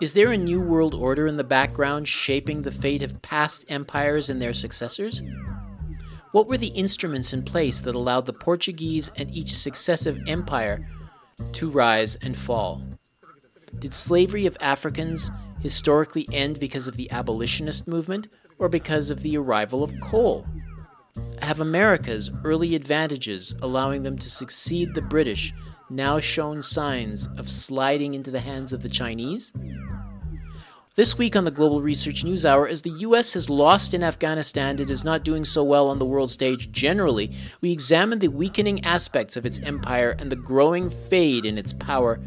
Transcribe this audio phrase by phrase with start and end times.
[0.00, 4.30] Is there a new world order in the background shaping the fate of past empires
[4.30, 5.22] and their successors?
[6.30, 10.88] What were the instruments in place that allowed the Portuguese and each successive empire
[11.54, 12.84] to rise and fall?
[13.76, 19.36] Did slavery of Africans historically end because of the abolitionist movement or because of the
[19.36, 20.46] arrival of coal?
[21.42, 25.54] Have America's early advantages, allowing them to succeed the British,
[25.88, 29.52] now shown signs of sliding into the hands of the Chinese?
[30.94, 33.34] This week on the Global Research News Hour, as the U.S.
[33.34, 37.32] has lost in Afghanistan and is not doing so well on the world stage generally,
[37.60, 42.20] we examine the weakening aspects of its empire and the growing fade in its power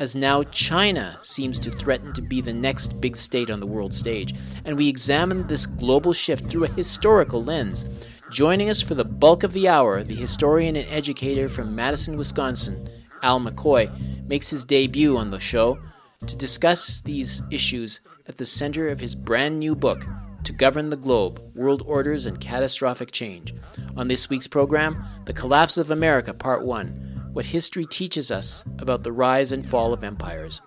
[0.00, 3.92] as now China seems to threaten to be the next big state on the world
[3.92, 4.34] stage.
[4.64, 7.84] And we examine this global shift through a historical lens.
[8.30, 12.88] Joining us for the bulk of the hour, the historian and educator from Madison, Wisconsin,
[13.24, 13.90] Al McCoy,
[14.28, 15.80] makes his debut on the show
[16.28, 20.06] to discuss these issues at the center of his brand new book,
[20.44, 23.52] To Govern the Globe World Orders and Catastrophic Change.
[23.96, 29.02] On this week's program, The Collapse of America, Part 1 What History Teaches Us About
[29.02, 30.62] the Rise and Fall of Empires.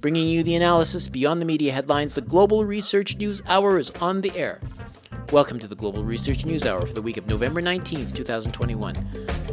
[0.00, 4.20] Bringing you the analysis beyond the media headlines, the Global Research News Hour is on
[4.20, 4.60] the air.
[5.32, 8.94] Welcome to the Global Research News Hour for the week of November 19th, 2021.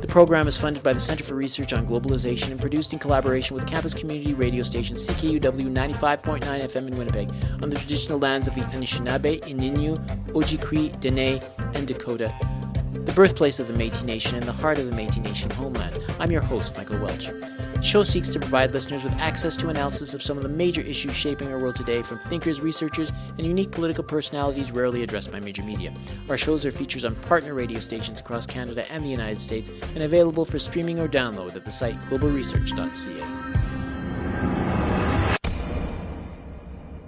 [0.01, 3.55] The program is funded by the Center for Research on Globalization and produced in collaboration
[3.55, 7.31] with campus community radio station CKUW 95.9 FM in Winnipeg
[7.63, 9.97] on the traditional lands of the Anishinaabe, Ininu,
[10.33, 11.41] Ojibwe, Dene,
[11.73, 12.33] and Dakota
[12.93, 15.97] the birthplace of the Metis Nation and the heart of the Metis Nation homeland.
[16.19, 17.27] I'm your host, Michael Welch.
[17.27, 20.81] The show seeks to provide listeners with access to analysis of some of the major
[20.81, 25.39] issues shaping our world today from thinkers, researchers, and unique political personalities rarely addressed by
[25.39, 25.93] major media.
[26.29, 30.03] Our shows are featured on partner radio stations across Canada and the United States and
[30.03, 33.49] available for streaming or download at the site globalresearch.ca.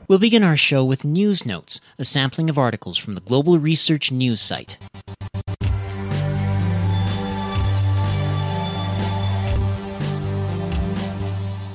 [0.07, 4.11] We'll begin our show with News Notes, a sampling of articles from the Global Research
[4.11, 4.77] News site.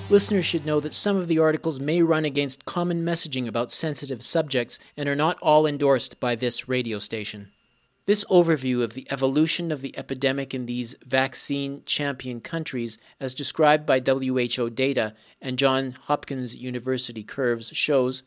[0.08, 4.22] Listeners should know that some of the articles may run against common messaging about sensitive
[4.22, 7.50] subjects and are not all endorsed by this radio station.
[8.04, 13.84] This overview of the evolution of the epidemic in these vaccine champion countries, as described
[13.84, 18.22] by WHO data and Johns Hopkins University curves, shows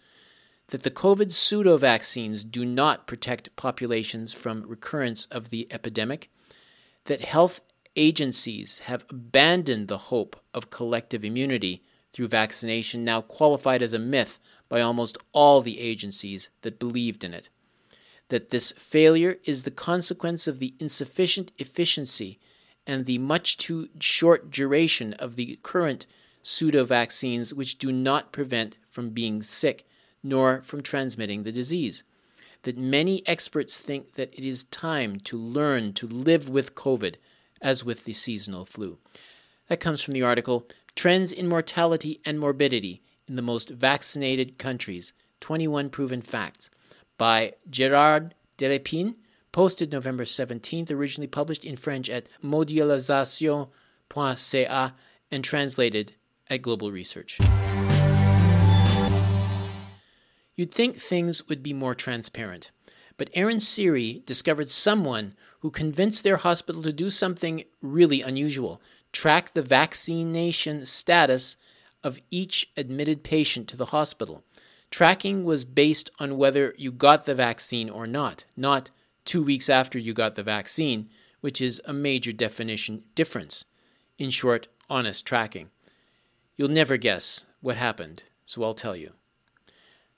[0.67, 6.29] that the COVID pseudo vaccines do not protect populations from recurrence of the epidemic,
[7.05, 7.61] that health
[7.95, 11.83] agencies have abandoned the hope of collective immunity
[12.13, 17.33] through vaccination, now qualified as a myth by almost all the agencies that believed in
[17.33, 17.49] it.
[18.29, 22.39] That this failure is the consequence of the insufficient efficiency
[22.85, 26.05] and the much too short duration of the current
[26.41, 29.85] pseudo vaccines, which do not prevent from being sick
[30.23, 32.03] nor from transmitting the disease.
[32.63, 37.15] That many experts think that it is time to learn to live with COVID
[37.61, 38.97] as with the seasonal flu.
[39.67, 45.13] That comes from the article Trends in Mortality and Morbidity in the Most Vaccinated Countries
[45.39, 46.69] 21 Proven Facts
[47.17, 49.15] by Gerard Delépine,
[49.51, 54.93] posted November 17th, originally published in French at mondialisation.ca
[55.31, 56.13] and translated
[56.49, 57.39] at Global Research.
[60.55, 62.71] You'd think things would be more transparent.
[63.19, 68.81] But Aaron Siri discovered someone who convinced their hospital to do something really unusual
[69.11, 71.57] track the vaccination status
[72.01, 74.43] of each admitted patient to the hospital.
[74.89, 78.89] Tracking was based on whether you got the vaccine or not, not
[79.25, 81.09] two weeks after you got the vaccine,
[81.41, 83.65] which is a major definition difference.
[84.17, 85.71] In short, honest tracking.
[86.55, 89.11] You'll never guess what happened, so I'll tell you.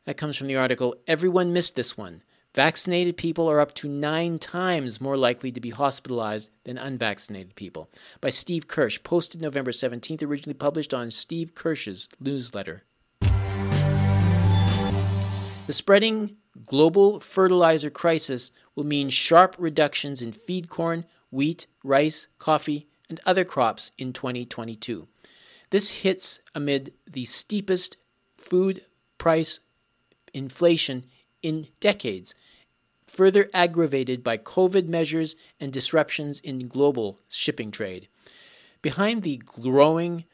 [0.06, 2.22] That comes from the article Everyone Missed This One
[2.54, 7.90] Vaccinated people are up to nine times more likely to be hospitalized than unvaccinated people.
[8.20, 12.84] By Steve Kirsch, posted November 17th, originally published on Steve Kirsch's newsletter.
[13.22, 13.34] The
[15.74, 23.22] spreading global fertilizer crisis will mean sharp reductions in feed corn, wheat, rice, coffee, and
[23.26, 25.08] other crops in 2022.
[25.70, 27.96] This hits amid the steepest
[28.38, 28.84] food
[29.18, 29.62] price
[30.34, 31.06] inflation
[31.42, 32.34] in decades,
[33.08, 38.08] further aggravated by COVID measures and disruptions in global shipping trade.
[38.82, 40.26] Behind the growing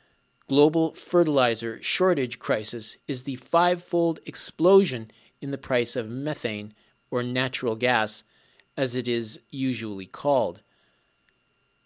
[0.48, 5.12] global fertilizer shortage crisis is the five-fold explosion
[5.42, 6.74] in the price of methane,
[7.10, 8.24] or natural gas,
[8.76, 10.62] as it is usually called.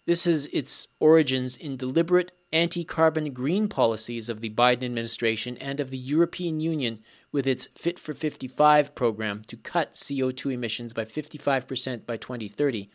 [0.04, 5.80] This has its origins in deliberate anti carbon green policies of the Biden administration and
[5.80, 7.00] of the European Union
[7.32, 12.90] with its Fit for 55 program to cut CO2 emissions by 55% by 2030,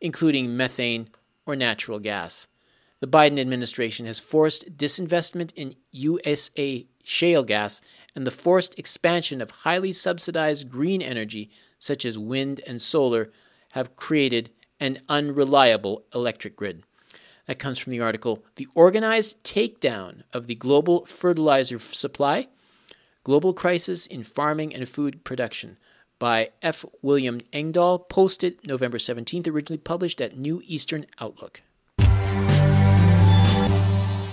[0.00, 1.08] including methane
[1.46, 2.48] or natural gas.
[3.00, 7.80] The Biden administration has forced disinvestment in USA shale gas
[8.14, 13.30] and the forced expansion of highly subsidized green energy, such as wind and solar,
[13.72, 14.50] have created
[14.80, 16.82] an unreliable electric grid.
[17.46, 22.48] That comes from the article The Organized Takedown of the Global Fertilizer Supply
[23.24, 25.76] Global Crisis in Farming and Food Production
[26.18, 26.84] by F.
[27.02, 31.62] William Engdahl, posted November 17th, originally published at New Eastern Outlook.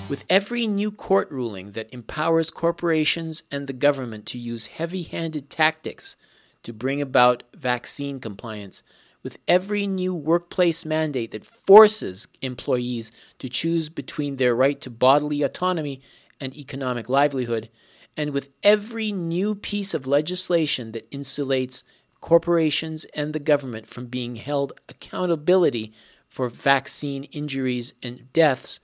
[0.07, 5.49] With every new court ruling that empowers corporations and the government to use heavy handed
[5.49, 6.15] tactics
[6.63, 8.83] to bring about vaccine compliance,
[9.23, 15.41] with every new workplace mandate that forces employees to choose between their right to bodily
[15.41, 16.01] autonomy
[16.39, 17.69] and economic livelihood,
[18.17, 21.83] and with every new piece of legislation that insulates
[22.21, 25.94] corporations and the government from being held accountability
[26.27, 28.79] for vaccine injuries and deaths,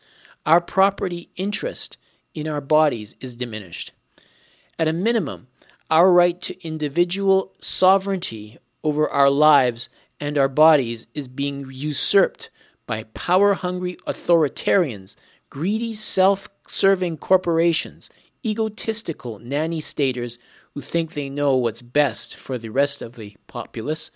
[0.45, 1.97] our property interest
[2.33, 3.91] in our bodies is diminished.
[4.77, 5.47] At a minimum,
[5.89, 9.89] our right to individual sovereignty over our lives
[10.19, 12.49] and our bodies is being usurped
[12.87, 15.15] by power hungry authoritarians,
[15.49, 18.09] greedy, self serving corporations,
[18.45, 20.37] egotistical nanny staters
[20.73, 24.11] who think they know what's best for the rest of the populace,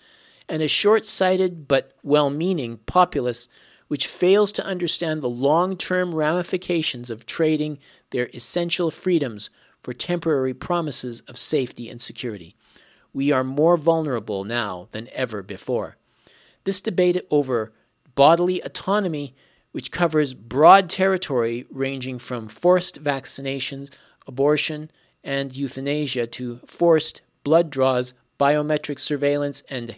[0.48, 3.48] and a short sighted but well meaning populace
[3.88, 7.78] which fails to understand the long term ramifications of trading
[8.10, 9.48] their essential freedoms
[9.80, 12.56] for temporary promises of safety and security
[13.16, 15.96] we are more vulnerable now than ever before.
[16.64, 17.72] This debate over
[18.14, 19.34] bodily autonomy,
[19.72, 23.90] which covers broad territory ranging from forced vaccinations,
[24.26, 24.90] abortion,
[25.22, 29.96] and euthanasia to forced blood draws, biometric surveillance, and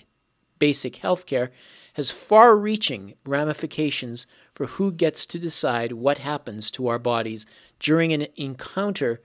[0.58, 1.50] basic health care,
[1.94, 7.46] has far reaching ramifications for who gets to decide what happens to our bodies
[7.80, 9.20] during an encounter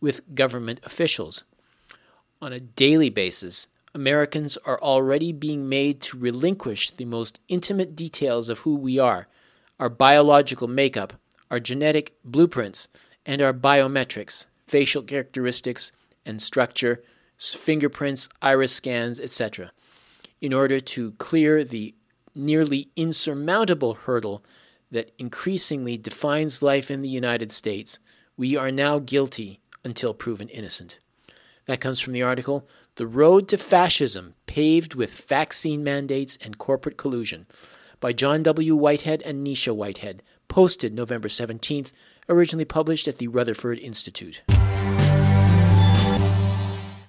[0.00, 1.44] with government officials.
[2.40, 8.48] On a daily basis, Americans are already being made to relinquish the most intimate details
[8.48, 9.28] of who we are
[9.80, 11.12] our biological makeup,
[11.52, 12.88] our genetic blueprints,
[13.28, 15.92] and our biometrics, facial characteristics
[16.24, 17.04] and structure,
[17.36, 19.70] fingerprints, iris scans, etc.,
[20.40, 21.94] in order to clear the
[22.34, 24.42] nearly insurmountable hurdle
[24.90, 27.98] that increasingly defines life in the United States.
[28.36, 30.98] We are now guilty until proven innocent.
[31.66, 36.96] That comes from the article The Road to Fascism Paved with Vaccine Mandates and Corporate
[36.96, 37.46] Collusion
[38.00, 38.74] by John W.
[38.74, 41.92] Whitehead and Nisha Whitehead, posted November 17th,
[42.28, 44.42] originally published at the Rutherford Institute.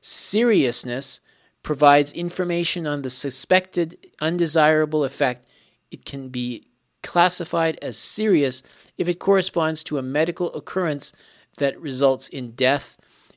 [0.00, 1.20] Seriousness
[1.62, 5.48] provides information on the suspected undesirable effect.
[5.90, 6.62] It can be
[7.02, 8.62] classified as serious
[8.96, 11.12] if it corresponds to a medical occurrence
[11.58, 12.96] that results in death,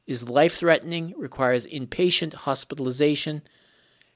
[0.10, 3.44] is life threatening, requires inpatient hospitalization,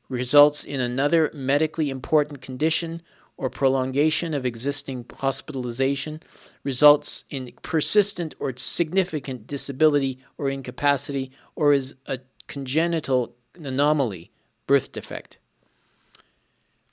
[0.10, 3.00] results in another medically important condition
[3.38, 6.20] or prolongation of existing hospitalization,
[6.64, 14.32] results in persistent or significant disability or incapacity, or is a congenital anomaly,
[14.66, 15.38] birth defect.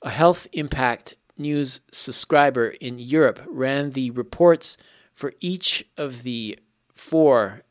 [0.03, 4.77] A health impact news subscriber in Europe ran the reports
[5.11, 6.59] for each of the
[6.93, 7.63] four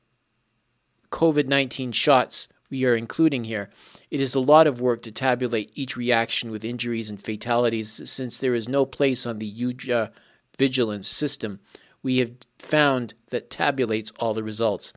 [1.10, 3.68] COVID 19 shots we are including here.
[4.10, 8.38] It is a lot of work to tabulate each reaction with injuries and fatalities since
[8.38, 10.08] there is no place on the UJA uh,
[10.56, 11.60] vigilance system.
[12.02, 14.92] We have found that tabulates all the results.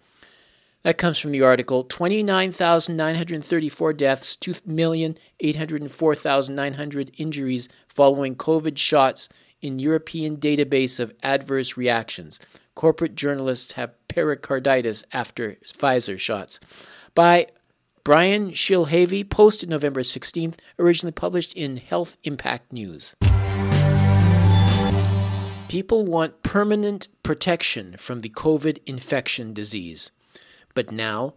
[0.84, 9.30] That comes from the article 29,934 deaths, 2,804,900 injuries following COVID shots
[9.62, 12.42] in European database of adverse reactions.
[12.76, 16.60] Corporate journalists have pericarditis after Pfizer shots.
[17.16, 17.48] By
[18.04, 23.16] Brian Shilhavy, posted November 16th, originally published in Health Impact News.
[25.68, 30.12] People want permanent protection from the COVID infection disease.
[30.76, 31.34] But now,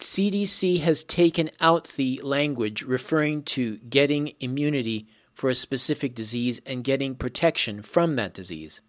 [0.00, 6.82] CDC has taken out the language referring to getting immunity for a specific disease and
[6.82, 8.80] getting protection from that disease.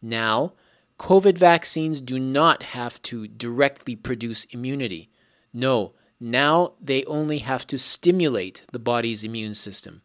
[0.00, 0.54] Now,
[0.98, 5.10] COVID vaccines do not have to directly produce immunity.
[5.52, 10.02] No, now they only have to stimulate the body's immune system.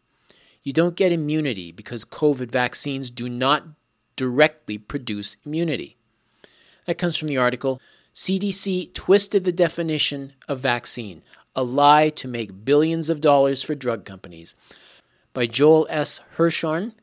[0.62, 3.64] You don't get immunity because COVID vaccines do not
[4.16, 5.96] directly produce immunity.
[6.86, 7.80] That comes from the article
[8.14, 11.22] CDC twisted the definition of vaccine,
[11.54, 14.56] a lie to make billions of dollars for drug companies.
[15.32, 16.20] By Joel S.
[16.36, 16.94] Hirschhorn,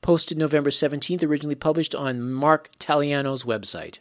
[0.00, 3.98] posted November 17th, originally published on Mark Taliano's website.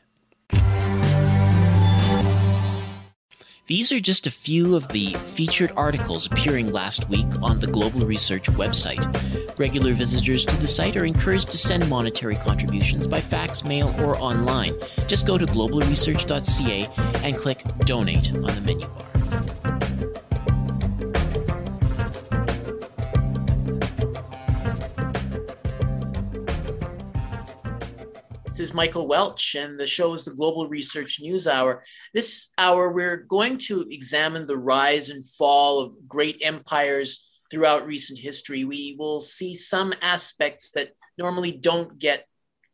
[3.68, 8.08] These are just a few of the featured articles appearing last week on the Global
[8.08, 9.04] Research website.
[9.60, 14.18] Regular visitors to the site are encouraged to send monetary contributions by fax, mail, or
[14.20, 14.80] online.
[15.06, 16.89] Just go to globalresearch.ca
[17.25, 19.87] and click Donate on the menu bar.
[28.58, 31.84] This is Michael Welch, and the show is the Global Research News Hour.
[32.16, 38.18] This hour, we're going to examine the rise and fall of great empires throughout recent
[38.18, 38.64] history.
[38.64, 42.26] We will see some aspects that normally don't get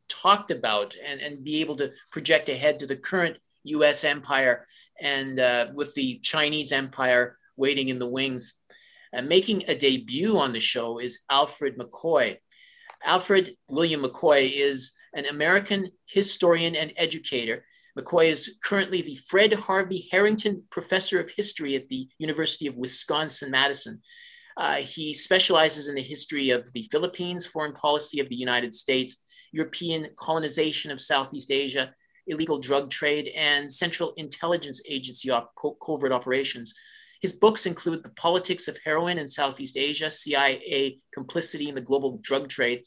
[0.07, 3.35] talked about and, and be able to project ahead to the current
[3.65, 4.65] US empire
[5.01, 8.53] and uh, with the Chinese empire waiting in the wings.
[9.13, 12.37] Uh, making a debut on the show is Alfred McCoy.
[13.03, 17.65] Alfred William McCoy is an American historian and educator.
[17.97, 23.51] McCoy is currently the Fred Harvey Harrington Professor of History at the University of Wisconsin
[23.51, 24.01] Madison.
[24.57, 29.17] Uh, he specializes in the history of the Philippines, foreign policy of the United States,
[29.51, 31.93] European colonization of Southeast Asia,
[32.27, 36.73] illegal drug trade, and Central Intelligence Agency op- co- covert operations.
[37.21, 42.19] His books include The Politics of Heroin in Southeast Asia, CIA Complicity in the Global
[42.21, 42.83] Drug Trade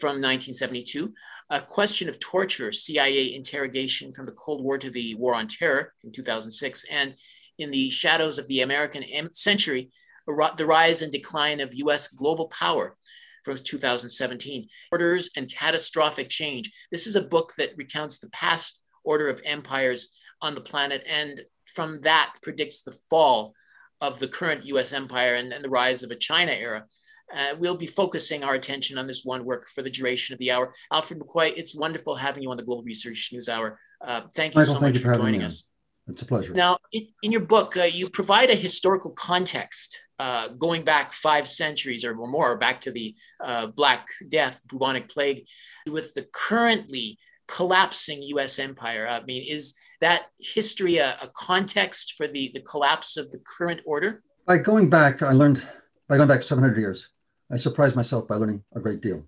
[0.00, 1.12] from 1972,
[1.50, 5.92] a question of torture, CIA interrogation from the Cold War to the War on Terror
[6.04, 7.14] in 2006, and
[7.58, 9.90] in the shadows of the American century,
[10.26, 12.96] the rise and decline of US global power
[13.44, 16.70] from 2017, orders and catastrophic change.
[16.90, 20.08] This is a book that recounts the past order of empires
[20.42, 23.54] on the planet and from that predicts the fall
[24.00, 26.84] of the current US empire and, and the rise of a China era.
[27.36, 30.50] Uh, we'll be focusing our attention on this one work for the duration of the
[30.50, 30.74] hour.
[30.92, 33.78] Alfred McCoy, it's wonderful having you on the Global Research News Hour.
[34.00, 35.64] Uh, thank you Michael, so much for, for joining us.
[36.08, 36.54] It's a pleasure.
[36.54, 41.46] Now, in, in your book, uh, you provide a historical context uh, going back five
[41.46, 45.46] centuries or more, back to the uh, Black Death, bubonic plague,
[45.86, 49.06] with the currently collapsing US empire.
[49.06, 53.80] I mean, is that history a, a context for the, the collapse of the current
[53.84, 54.22] order?
[54.46, 55.62] By going back, I learned,
[56.08, 57.10] by going back 700 years,
[57.50, 59.24] I surprised myself by learning a great deal.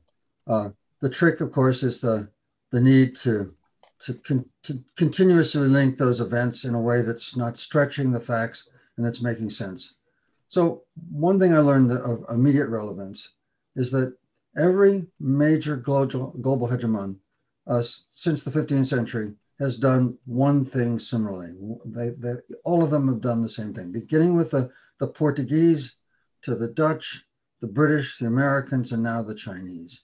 [0.47, 2.29] Uh, the trick, of course, is the
[2.71, 3.55] the need to
[4.05, 8.69] to, con- to continuously link those events in a way that's not stretching the facts
[8.97, 9.95] and that's making sense.
[10.49, 13.31] So one thing I learned of immediate relevance
[13.77, 14.17] is that
[14.57, 17.17] every major global global hegemon
[17.67, 21.53] uh, since the 15th century has done one thing similarly.
[21.85, 22.35] They, they,
[22.65, 25.97] all of them have done the same thing, beginning with the, the Portuguese
[26.43, 27.25] to the Dutch
[27.61, 30.03] the British, the Americans, and now the Chinese.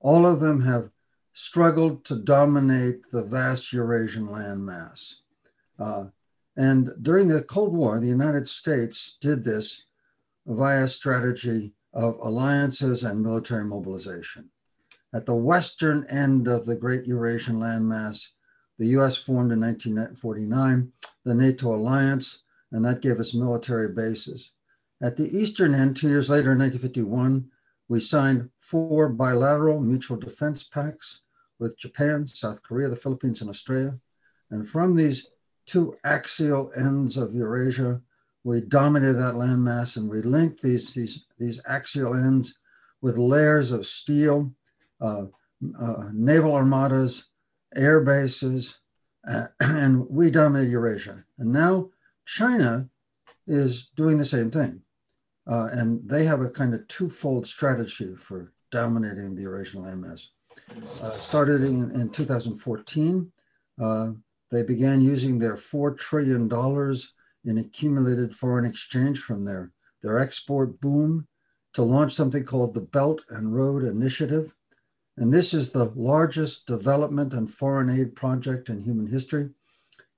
[0.00, 0.90] All of them have
[1.32, 5.14] struggled to dominate the vast Eurasian landmass.
[5.78, 6.06] Uh,
[6.56, 9.82] and during the Cold War, the United States did this
[10.46, 14.50] via strategy of alliances and military mobilization.
[15.12, 18.28] At the western end of the great Eurasian landmass,
[18.78, 20.92] the US formed in 1949
[21.24, 22.42] the NATO alliance,
[22.72, 24.50] and that gave us military bases.
[25.04, 27.50] At the eastern end, two years later in 1951,
[27.88, 31.20] we signed four bilateral mutual defense pacts
[31.58, 33.98] with Japan, South Korea, the Philippines, and Australia.
[34.50, 35.28] And from these
[35.66, 38.00] two axial ends of Eurasia,
[38.44, 42.58] we dominated that landmass and we linked these, these, these axial ends
[43.02, 44.54] with layers of steel,
[45.02, 45.26] uh,
[45.78, 47.26] uh, naval armadas,
[47.76, 48.78] air bases,
[49.28, 51.22] uh, and we dominated Eurasia.
[51.38, 51.90] And now
[52.24, 52.88] China
[53.46, 54.80] is doing the same thing.
[55.46, 60.28] Uh, and they have a kind of twofold strategy for dominating the Eurasian landmass.
[61.02, 63.30] Uh, started in, in 2014,
[63.80, 64.10] uh,
[64.50, 66.50] they began using their $4 trillion
[67.44, 69.72] in accumulated foreign exchange from their,
[70.02, 71.26] their export boom
[71.74, 74.54] to launch something called the Belt and Road Initiative.
[75.16, 79.50] And this is the largest development and foreign aid project in human history.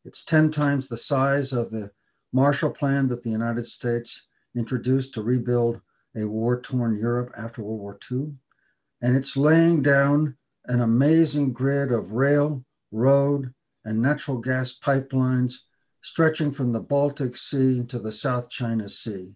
[0.05, 1.91] It's 10 times the size of the
[2.33, 5.81] Marshall Plan that the United States introduced to rebuild
[6.17, 8.33] a war torn Europe after World War II.
[9.03, 13.53] And it's laying down an amazing grid of rail, road,
[13.85, 15.55] and natural gas pipelines
[16.03, 19.33] stretching from the Baltic Sea to the South China Sea.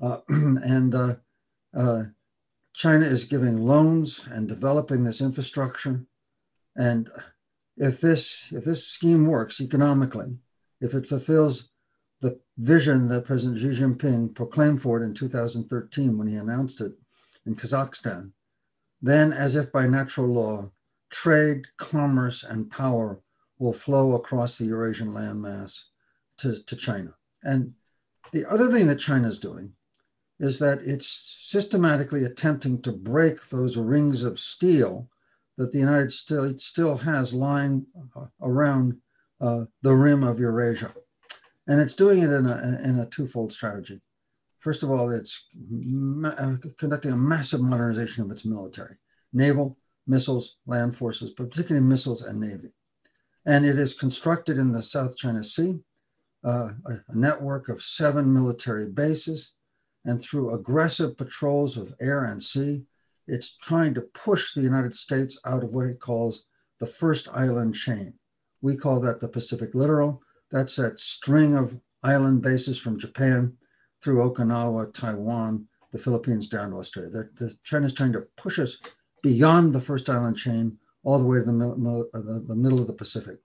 [0.00, 1.16] Uh, and uh,
[1.74, 2.04] uh,
[2.74, 6.04] China is giving loans and developing this infrastructure.
[6.76, 7.08] And
[7.76, 10.36] if this, if this scheme works economically,
[10.80, 11.70] if it fulfills
[12.24, 16.92] the vision that President Xi Jinping proclaimed for it in 2013 when he announced it
[17.44, 18.32] in Kazakhstan,
[19.02, 20.70] then, as if by natural law,
[21.10, 23.20] trade, commerce, and power
[23.58, 25.82] will flow across the Eurasian landmass
[26.38, 27.12] to, to China.
[27.42, 27.74] And
[28.32, 29.72] the other thing that China is doing
[30.40, 35.10] is that it's systematically attempting to break those rings of steel
[35.58, 37.84] that the United States still has lying
[38.16, 38.96] uh, around
[39.42, 40.90] uh, the rim of Eurasia.
[41.66, 44.00] And it's doing it in a, in a twofold strategy.
[44.60, 48.96] First of all, it's ma- uh, conducting a massive modernization of its military,
[49.32, 52.72] naval, missiles, land forces, but particularly missiles and navy.
[53.46, 55.80] And it is constructed in the South China Sea,
[56.44, 59.52] uh, a, a network of seven military bases.
[60.06, 62.84] And through aggressive patrols of air and sea,
[63.26, 66.44] it's trying to push the United States out of what it calls
[66.80, 68.14] the first island chain.
[68.60, 70.20] We call that the Pacific Littoral.
[70.54, 73.54] That's that string of island bases from Japan
[74.00, 77.10] through Okinawa, Taiwan, the Philippines down to Australia.
[77.10, 78.78] They're, the China's trying to push us
[79.20, 82.92] beyond the first island chain all the way to the, the, the middle of the
[82.92, 83.38] Pacific.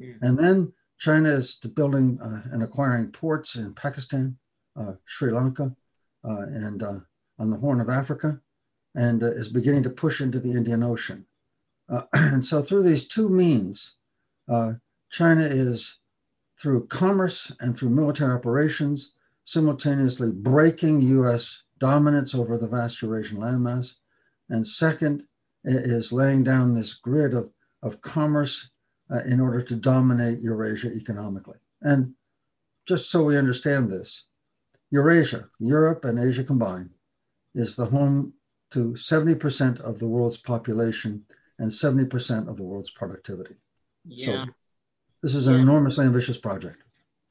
[0.00, 0.18] Mm.
[0.22, 4.36] And then China is building uh, and acquiring ports in Pakistan,
[4.74, 5.76] uh, Sri Lanka,
[6.28, 6.98] uh, and uh,
[7.38, 8.40] on the Horn of Africa,
[8.96, 11.26] and uh, is beginning to push into the Indian Ocean.
[11.88, 13.94] Uh, and so, through these two means,
[15.10, 15.99] China is
[16.60, 19.12] through commerce and through military operations,
[19.44, 23.94] simultaneously breaking US dominance over the vast Eurasian landmass.
[24.48, 25.24] And second
[25.64, 27.50] is laying down this grid of,
[27.82, 28.70] of commerce
[29.10, 31.58] uh, in order to dominate Eurasia economically.
[31.82, 32.14] And
[32.86, 34.24] just so we understand this,
[34.90, 36.90] Eurasia, Europe and Asia combined,
[37.54, 38.34] is the home
[38.72, 41.24] to 70% of the world's population
[41.58, 43.56] and 70% of the world's productivity.
[44.04, 44.44] Yeah.
[44.46, 44.52] So
[45.22, 45.60] this is an yeah.
[45.60, 46.82] enormously ambitious project.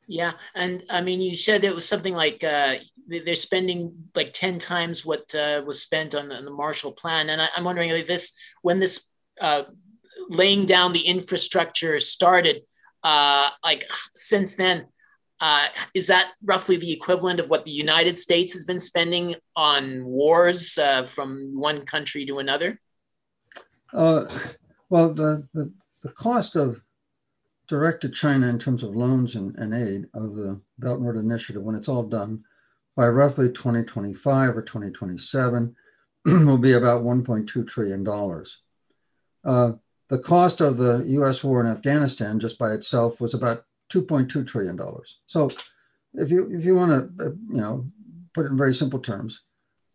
[0.08, 2.75] Yeah, and I mean, you said it was something like uh,
[3.08, 7.30] they're spending like ten times what uh, was spent on the, on the, Marshall Plan,
[7.30, 9.08] and I, am wondering if this, when this
[9.39, 9.63] uh,
[10.30, 12.62] laying down the infrastructure started,
[13.04, 14.88] uh, like since then,
[15.41, 20.04] uh, is that roughly the equivalent of what the United States has been spending on
[20.04, 22.80] wars uh, from one country to another?
[23.93, 25.71] well, the, the
[26.02, 26.82] the cost of
[27.70, 31.18] direct to China in terms of loans and, and aid of the Belt and Road
[31.18, 32.44] Initiative, when it's all done
[32.96, 35.76] by roughly 2025 or 2027,
[36.26, 38.58] will be about 1.2 trillion dollars.
[39.46, 39.74] Uh,
[40.10, 41.44] the cost of the U.S.
[41.44, 45.20] war in Afghanistan, just by itself, was about 2.2 trillion dollars.
[45.28, 45.50] So,
[46.16, 47.88] if you if you want to, uh, you know,
[48.34, 49.44] put it in very simple terms,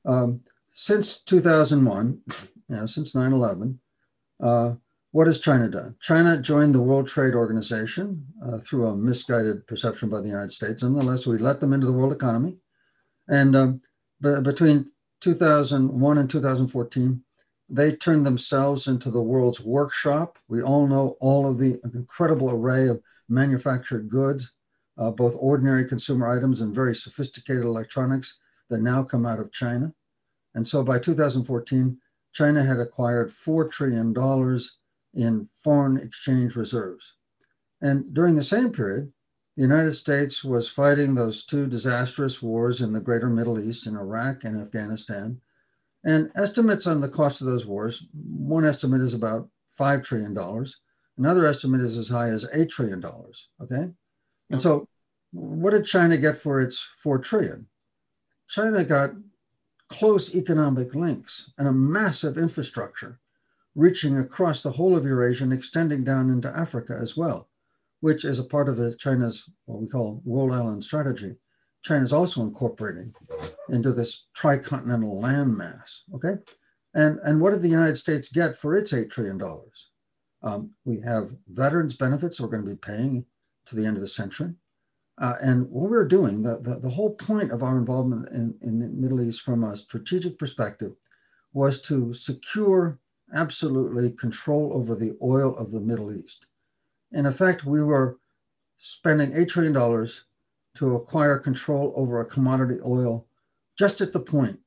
[0.07, 0.41] um,
[0.73, 2.21] since 2001,
[2.69, 3.79] you know, since 9/11,
[4.41, 4.75] uh,
[5.15, 5.95] what has China done?
[6.01, 10.83] China joined the World Trade Organization uh, through a misguided perception by the United States.
[10.83, 12.57] Nonetheless, we let them into the world economy.
[13.29, 13.81] And um,
[14.21, 17.23] b- between 2001 and 2014,
[17.69, 20.37] they turned themselves into the world's workshop.
[20.49, 24.51] We all know all of the incredible array of manufactured goods,
[24.99, 29.95] uh, both ordinary consumer items and very sophisticated electronics that now come out of China.
[30.57, 31.99] And so by 2014,
[32.33, 34.13] China had acquired $4 trillion
[35.15, 37.15] in foreign exchange reserves.
[37.81, 39.13] And during the same period,
[39.57, 43.97] the United States was fighting those two disastrous wars in the greater Middle East, in
[43.97, 45.41] Iraq and Afghanistan.
[46.05, 49.49] And estimates on the cost of those wars, one estimate is about
[49.79, 50.37] $5 trillion.
[51.17, 53.05] Another estimate is as high as $8 trillion.
[53.63, 53.91] Okay.
[54.51, 54.89] And so
[55.33, 57.67] what did China get for its 4 trillion?
[58.49, 59.11] China got
[59.89, 63.21] close economic links and a massive infrastructure
[63.75, 67.49] reaching across the whole of Eurasia and extending down into Africa as well,
[68.01, 71.37] which is a part of China's what we call World Island Strategy.
[71.83, 73.15] China is also incorporating
[73.69, 76.01] into this tricontinental landmass.
[76.15, 76.37] Okay,
[76.95, 79.91] and and what did the United States get for its eight trillion dollars?
[80.43, 83.25] Um, we have veterans benefits we're going to be paying
[83.67, 84.55] to the end of the century.
[85.19, 88.81] Uh, and what we're doing, the, the, the, whole point of our involvement in, in
[88.81, 90.93] the Middle East from a strategic perspective
[91.53, 92.99] was to secure
[93.33, 96.47] absolutely control over the oil of the Middle East.
[97.13, 98.19] In effect, we were
[98.79, 100.09] spending $8 trillion
[100.77, 103.27] to acquire control over a commodity oil
[103.79, 104.59] just at the point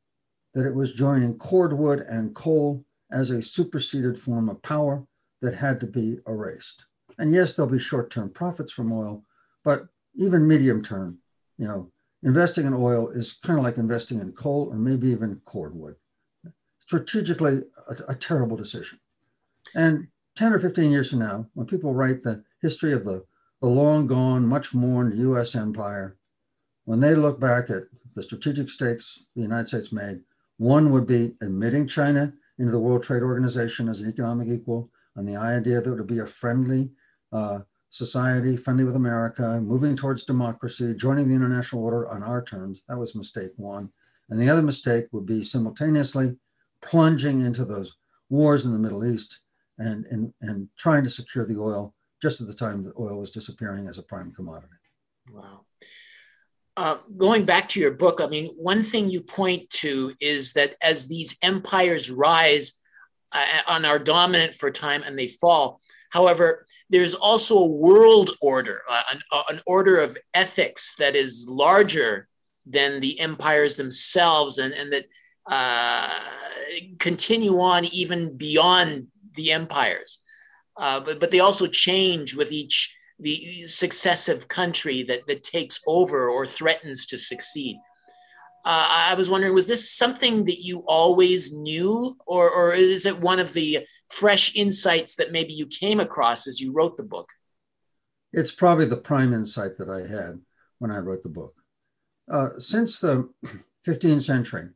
[0.53, 5.05] that it was joining cordwood and coal as a superseded form of power
[5.41, 6.85] that had to be erased.
[7.17, 9.23] And yes, there'll be short term profits from oil,
[9.63, 11.19] but even medium term,
[11.57, 11.91] you know,
[12.23, 15.95] investing in oil is kind of like investing in coal or maybe even cordwood.
[16.87, 18.99] Strategically, a, a terrible decision.
[19.75, 23.25] And 10 or 15 years from now, when people write the history of the,
[23.61, 26.17] the long gone, much mourned US empire,
[26.85, 27.83] when they look back at
[28.15, 30.21] the strategic stakes the United States made,
[30.57, 35.27] one would be admitting China into the World Trade Organization as an economic equal, and
[35.27, 36.91] the idea that it would be a friendly
[37.33, 42.81] uh, society, friendly with America, moving towards democracy, joining the international order on our terms.
[42.87, 43.89] That was mistake one.
[44.29, 46.37] And the other mistake would be simultaneously
[46.89, 47.95] plunging into those
[48.29, 49.39] wars in the Middle East
[49.77, 53.31] and, and, and trying to secure the oil just at the time that oil was
[53.31, 54.73] disappearing as a prime commodity.
[55.31, 55.61] Wow.
[56.75, 60.75] Uh, going back to your book, I mean, one thing you point to is that
[60.81, 62.79] as these empires rise
[63.31, 68.81] uh, and are dominant for time and they fall, However, there's also a world order,
[68.89, 72.27] uh, an, uh, an, order of ethics that is larger
[72.65, 75.05] than the empires themselves and, and that
[75.49, 76.19] uh,
[76.99, 80.19] continue on even beyond the empires.
[80.75, 86.29] Uh, but, but they also change with each the successive country that, that takes over
[86.29, 87.77] or threatens to succeed.
[88.63, 93.19] Uh, I was wondering, was this something that you always knew, or, or is it
[93.19, 97.29] one of the fresh insights that maybe you came across as you wrote the book?
[98.33, 100.41] It's probably the prime insight that I had
[100.79, 101.55] when I wrote the book.
[102.29, 103.29] Uh, since the
[103.87, 104.69] 15th century,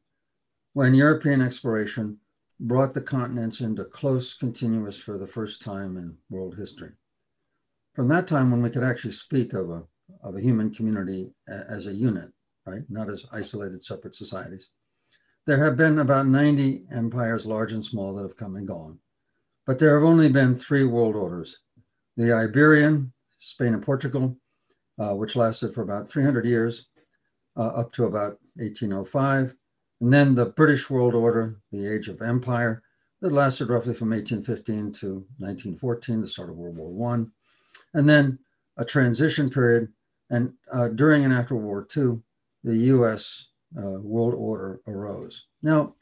[0.74, 2.18] when European exploration
[2.60, 6.92] brought the continents into close continuous for the first time in world history.
[7.96, 9.84] From that time, when we could actually speak of a,
[10.24, 12.32] of a human community as a unit,
[12.66, 12.84] right?
[12.90, 14.70] Not as isolated separate societies.
[15.48, 19.00] There have been about 90 empires, large and small, that have come and gone.
[19.66, 21.58] But there have only been three world orders
[22.18, 24.38] the Iberian, Spain and Portugal,
[25.00, 26.88] uh, which lasted for about 300 years,
[27.58, 29.56] uh, up to about 1805.
[30.02, 32.82] And then the British World Order, the Age of Empire,
[33.22, 37.26] that lasted roughly from 1815 to 1914, the start of World War I.
[37.94, 38.40] And then
[38.78, 39.90] a transition period.
[40.32, 42.20] And uh, during and after World War II,
[42.64, 45.46] the US uh, world order arose.
[45.62, 45.94] Now,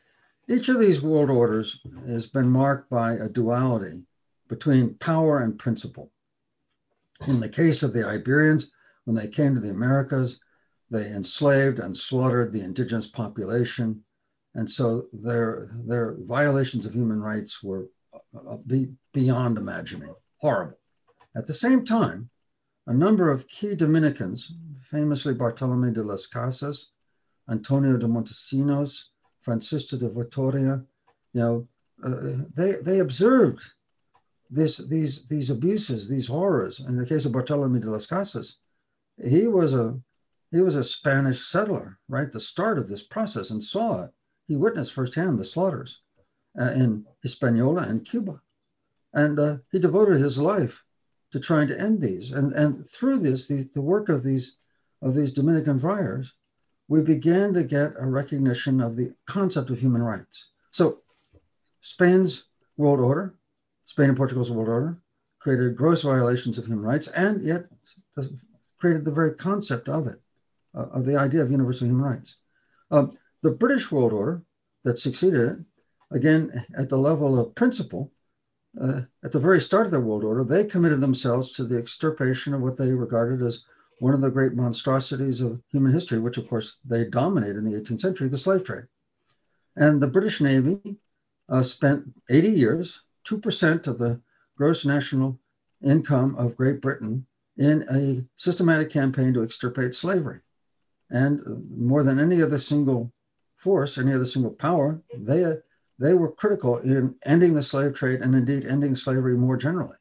[0.48, 4.04] each of these world orders has been marked by a duality
[4.48, 6.12] between power and principle.
[7.28, 8.72] In the case of the Iberians,
[9.04, 10.40] when they came to the Americas,
[10.90, 14.04] they enslaved and slaughtered the indigenous population.
[14.56, 18.58] And so their, their violations of human rights were uh,
[19.14, 20.80] beyond imagining, horrible.
[21.36, 22.30] At the same time,
[22.88, 26.88] a number of key Dominicans, famously Bartolome de las Casas,
[27.48, 29.04] Antonio de Montesinos,
[29.42, 30.82] Francisco de Vitoria,
[31.34, 31.68] you know,
[32.04, 33.62] uh, they, they observed
[34.50, 36.80] this, these, these abuses, these horrors.
[36.80, 38.58] In the case of Bartolome de las Casas,
[39.24, 40.00] he was a,
[40.52, 42.32] he was a Spanish settler, right?
[42.32, 44.12] The start of this process and saw it.
[44.48, 46.02] He witnessed firsthand the slaughters
[46.60, 48.42] uh, in Hispaniola and Cuba.
[49.14, 50.84] And uh, he devoted his life
[51.32, 52.32] to trying to end these.
[52.32, 54.58] And, and through this, the, the work of these,
[55.02, 56.34] of these Dominican friars,
[56.88, 60.48] we began to get a recognition of the concept of human rights.
[60.72, 61.00] So
[61.82, 62.46] Spain's
[62.78, 63.36] world order,
[63.86, 64.98] Spain and Portugal's world order,
[65.40, 67.66] created gross violations of human rights and yet
[68.80, 70.20] created the very concept of it,
[70.76, 72.38] uh, of the idea of universal human rights.
[72.92, 74.44] Um, the British world order
[74.84, 75.58] that succeeded it,
[76.12, 78.12] again, at the level of principle,
[78.80, 82.54] uh, at the very start of their world order, they committed themselves to the extirpation
[82.54, 83.64] of what they regarded as
[84.00, 87.80] one of the great monstrosities of human history, which of course they dominated in the
[87.80, 88.86] 18th century, the slave trade.
[89.76, 90.98] And the British Navy
[91.50, 94.22] uh, spent 80 years, 2% of the
[94.58, 95.40] gross national
[95.84, 97.26] income of Great Britain
[97.58, 100.40] in a systematic campaign to extirpate slavery.
[101.10, 101.42] And
[101.76, 103.12] more than any other single
[103.58, 105.56] force, any other single power, they,
[105.98, 109.98] they were critical in ending the slave trade and indeed ending slavery more generally.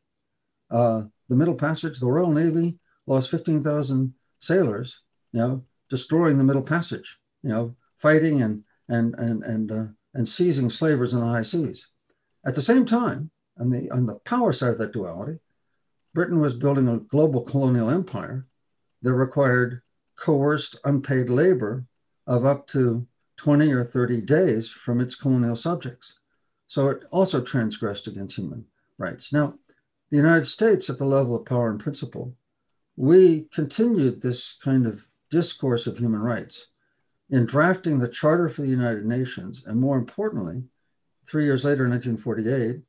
[0.70, 5.00] Uh, the Middle Passage, the Royal Navy lost 15,000 sailors,
[5.32, 10.28] you know, destroying the Middle Passage, you know, fighting and and and and uh, and
[10.28, 11.86] seizing slavers in the high seas.
[12.46, 15.38] At the same time, on the on the power side of that duality,
[16.14, 18.46] Britain was building a global colonial empire
[19.02, 19.82] that required
[20.18, 21.84] coerced unpaid labor
[22.26, 26.18] of up to 20 or 30 days from its colonial subjects.
[26.66, 28.66] So it also transgressed against human
[28.98, 29.32] rights.
[29.32, 29.54] Now,
[30.10, 32.34] the United States, at the level of power and principle,
[32.96, 36.66] we continued this kind of discourse of human rights
[37.30, 40.64] in drafting the Charter for the United Nations, and more importantly,
[41.28, 42.80] three years later, in 1948,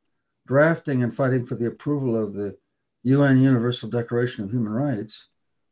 [0.48, 2.58] drafting and fighting for the approval of the
[3.04, 5.28] UN Universal Declaration of Human Rights,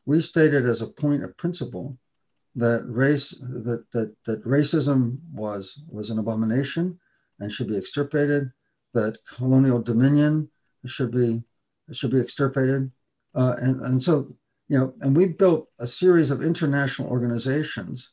[0.08, 1.98] we stated as a point of principle
[2.56, 6.98] that race that that, that racism was was an abomination
[7.40, 8.52] and should be extirpated,
[8.94, 10.50] that colonial dominion
[10.86, 11.44] should be
[11.92, 12.90] should be extirpated,
[13.36, 14.34] uh, and and so
[14.70, 18.10] you know, and we built a series of international organizations,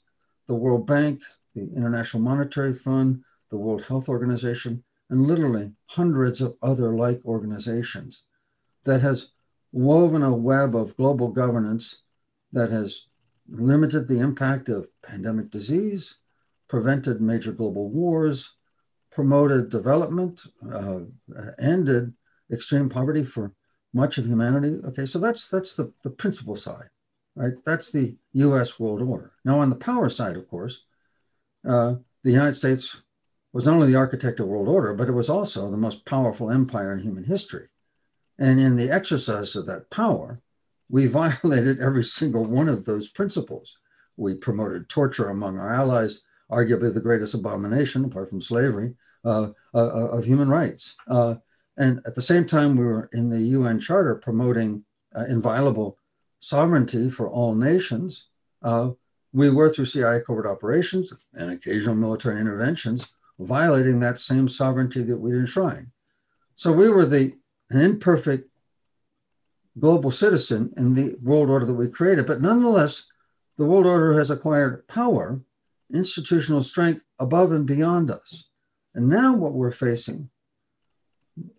[0.47, 1.23] the World Bank,
[1.55, 8.23] the International Monetary Fund, the World Health Organization, and literally hundreds of other like organizations
[8.85, 9.31] that has
[9.75, 12.03] woven a web of global governance
[12.53, 13.09] that has
[13.49, 16.19] limited the impact of pandemic disease,
[16.69, 18.55] prevented major global wars,
[19.11, 21.01] promoted development, uh,
[21.59, 22.15] ended
[22.53, 23.53] extreme poverty for
[23.93, 24.81] much of humanity.
[24.87, 26.89] Okay, so that's that's the, the principle side,
[27.35, 27.55] right?
[27.65, 28.79] That's the U.S.
[28.79, 29.33] world order.
[29.45, 30.85] Now, on the power side, of course,
[31.69, 33.03] uh, the United States
[33.53, 36.51] was not only the architect of world order, but it was also the most powerful
[36.51, 37.67] empire in human history.
[38.39, 40.41] And in the exercise of that power,
[40.89, 43.79] we violated every single one of those principles.
[44.17, 48.95] We promoted torture among our allies, arguably the greatest abomination, apart from slavery,
[49.25, 50.95] uh, uh, uh of human rights.
[51.09, 51.37] Uh,
[51.77, 54.85] and at the same time, we were in the UN Charter promoting
[55.17, 55.99] uh, inviolable
[56.39, 58.29] sovereignty for all nations.
[58.63, 58.91] Uh,
[59.33, 65.17] we were through CIA covert operations and occasional military interventions violating that same sovereignty that
[65.17, 65.89] we'd enshrined.
[66.55, 67.35] So we were the
[67.71, 68.49] an imperfect
[69.79, 72.27] global citizen in the world order that we created.
[72.27, 73.07] But nonetheless,
[73.59, 75.41] the world order has acquired power,
[75.93, 78.45] institutional strength above and beyond us.
[78.95, 80.31] And now what we're facing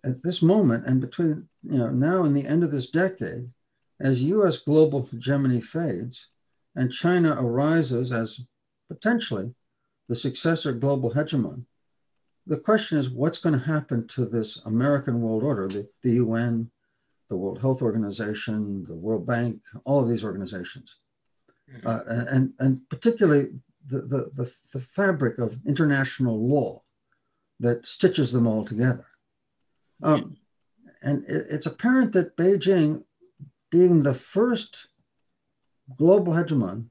[0.04, 3.50] at this moment and between you know now and the end of this decade,
[4.00, 6.28] as US global hegemony fades
[6.76, 8.42] and China arises as
[8.88, 9.54] potentially
[10.08, 11.66] the successor global hegemon,
[12.48, 16.70] the question is what's going to happen to this American world order, the, the UN,
[17.30, 20.98] the World Health Organization, the World Bank, all of these organizations,
[21.72, 21.88] mm-hmm.
[21.88, 23.50] uh, and, and particularly
[23.88, 26.82] the, the, the, the fabric of international law
[27.60, 29.08] that stitches them all together.
[30.04, 30.38] Um,
[31.02, 33.04] and it, it's apparent that Beijing,
[33.72, 34.88] being the first
[35.98, 36.88] global hegemon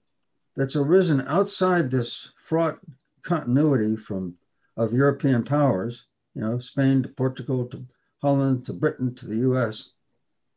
[0.57, 2.79] that's arisen outside this fraught
[3.23, 4.37] continuity from
[4.77, 7.85] of European powers, you know, Spain to Portugal to
[8.23, 9.93] Holland to Britain to the US,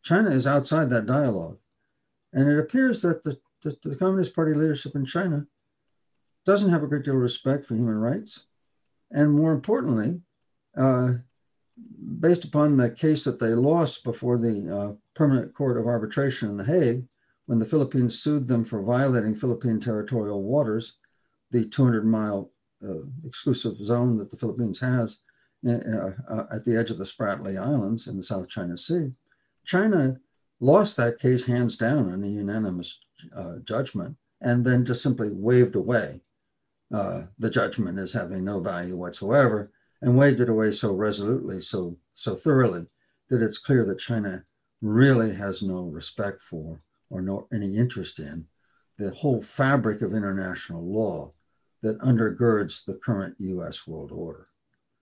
[0.03, 1.57] China is outside that dialogue.
[2.33, 5.45] And it appears that the, the, the Communist Party leadership in China
[6.45, 8.45] doesn't have a great deal of respect for human rights.
[9.11, 10.21] And more importantly,
[10.77, 11.13] uh,
[12.19, 16.57] based upon the case that they lost before the uh, Permanent Court of Arbitration in
[16.57, 17.05] The Hague,
[17.45, 20.93] when the Philippines sued them for violating Philippine territorial waters,
[21.51, 22.51] the 200 mile
[23.25, 25.19] exclusive zone that the Philippines has
[25.67, 25.71] uh,
[26.29, 29.11] uh, at the edge of the Spratly Islands in the South China Sea.
[29.65, 30.17] China
[30.59, 32.99] lost that case hands down in a unanimous
[33.35, 36.21] uh, judgment and then just simply waved away
[36.93, 41.97] uh, the judgment as having no value whatsoever and waved it away so resolutely, so
[42.13, 42.85] so thoroughly
[43.29, 44.43] that it's clear that China
[44.81, 48.45] really has no respect for or no any interest in
[48.97, 51.31] the whole fabric of international law
[51.81, 54.47] that undergirds the current US world order.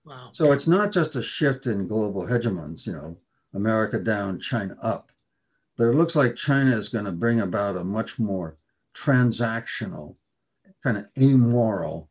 [0.05, 0.29] Wow.
[0.33, 3.17] So it's not just a shift in global hegemons, you know,
[3.53, 5.11] America down, China up,
[5.77, 8.55] but it looks like China is going to bring about a much more
[8.95, 10.15] transactional,
[10.83, 12.09] kind of amoral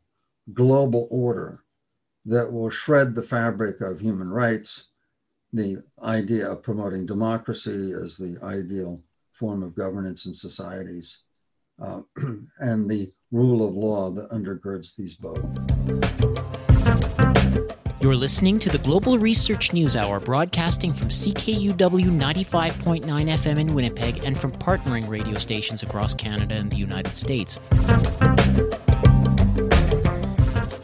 [0.53, 1.63] global order
[2.25, 4.89] that will shred the fabric of human rights,
[5.53, 8.99] the idea of promoting democracy as the ideal
[9.31, 11.19] form of governance in societies,
[11.81, 12.01] uh,
[12.59, 15.43] and the rule of law that undergirds these both.
[18.01, 24.23] You're listening to the Global Research News Hour, broadcasting from CKUW 95.9 FM in Winnipeg
[24.23, 27.59] and from partnering radio stations across Canada and the United States.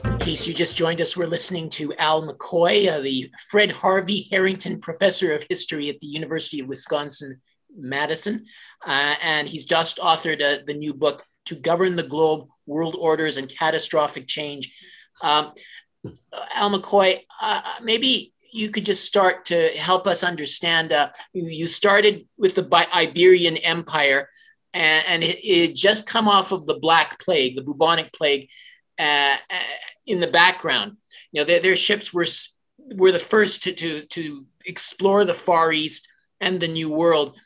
[0.06, 4.28] In case you just joined us, we're listening to Al McCoy, uh, the Fred Harvey
[4.30, 7.40] Harrington Professor of History at the University of Wisconsin
[7.78, 8.46] Madison.
[8.86, 13.38] Uh, and he's just authored uh, the new book, To Govern the Globe World Orders
[13.38, 14.74] and Catastrophic Change.
[15.22, 15.54] Um,
[16.56, 20.92] Al McCoy, uh, maybe you could just start to help us understand.
[20.92, 24.30] Uh, you started with the Iberian Empire,
[24.74, 28.50] and, and it, it, just come off of the Black Plague, the bubonic plague,
[29.00, 29.60] uh, uh,
[30.06, 30.98] in the background.
[31.32, 32.26] You know, their, their ships were
[32.96, 36.08] were the first to, to to explore the Far East
[36.42, 37.38] and the New World.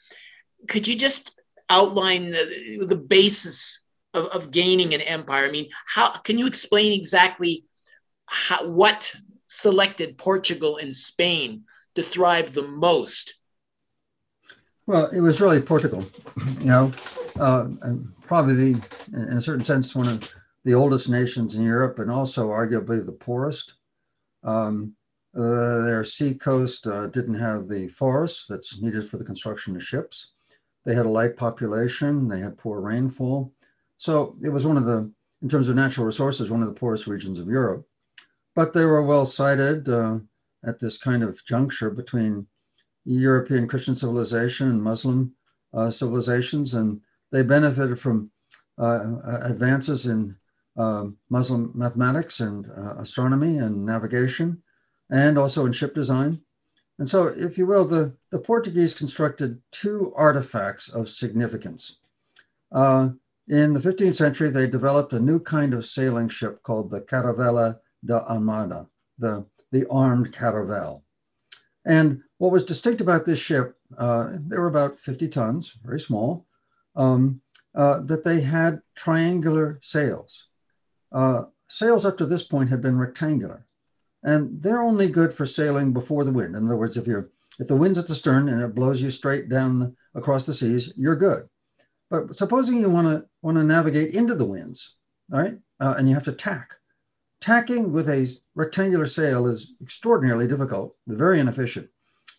[0.67, 3.85] Could you just outline the, the basis
[4.15, 5.45] of, of gaining an empire?
[5.45, 7.65] I mean, how can you explain exactly?
[8.28, 9.15] how, what
[9.47, 11.63] selected Portugal and Spain
[11.95, 13.36] to thrive the most?
[14.88, 16.04] Well, it was really Portugal,
[16.60, 16.91] you know,
[17.39, 17.67] uh,
[18.28, 22.49] probably the, in a certain sense, one of the oldest nations in Europe and also
[22.49, 23.75] arguably the poorest.
[24.43, 24.95] Um,
[25.36, 29.84] uh, their sea coast uh, didn't have the forests that's needed for the construction of
[29.84, 30.34] ships.
[30.86, 33.51] They had a light population, they had poor rainfall.
[33.97, 37.08] So it was one of the, in terms of natural resources, one of the poorest
[37.08, 37.88] regions of Europe
[38.55, 40.17] but they were well sited uh,
[40.65, 42.47] at this kind of juncture between
[43.03, 45.36] European Christian civilization and Muslim
[45.73, 48.31] uh, civilizations, and they benefited from
[48.79, 50.36] uh, advances in
[50.77, 54.62] um, Muslim mathematics and uh, astronomy and navigation,
[55.12, 56.41] and also in ship design.
[56.97, 61.97] And so, if you will, the, the Portuguese constructed two artifacts of significance.
[62.71, 63.10] Uh,
[63.47, 67.79] in the 15th century, they developed a new kind of sailing ship called the Caravela
[68.03, 71.03] da Armada, the, the armed caravel.
[71.86, 76.47] And what was distinct about this ship, uh, they were about 50 tons, very small,
[76.95, 77.41] um,
[77.75, 80.47] uh, that they had triangular sails.
[81.12, 83.65] Uh, sails up to this point had been rectangular,
[84.23, 86.55] and they're only good for sailing before the wind.
[86.55, 87.29] In other words, if you're
[87.60, 90.91] if the wind's at the stern and it blows you straight down across the seas,
[90.97, 91.47] you're good.
[92.10, 94.95] But supposing you want to want to navigate into the winds,
[95.31, 96.77] all right, uh, and you have to tack.
[97.41, 101.88] Tacking with a rectangular sail is extraordinarily difficult, very inefficient.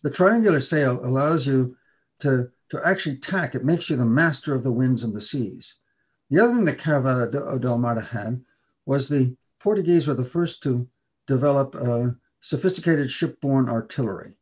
[0.03, 1.77] The triangular sail allows you
[2.19, 3.55] to, to actually tack.
[3.55, 5.75] It makes you the master of the winds and the seas.
[6.29, 8.41] The other thing that Caravela da Armada had
[8.85, 10.89] was the Portuguese were the first to
[11.25, 11.73] develop
[12.41, 14.37] sophisticated shipborne artillery,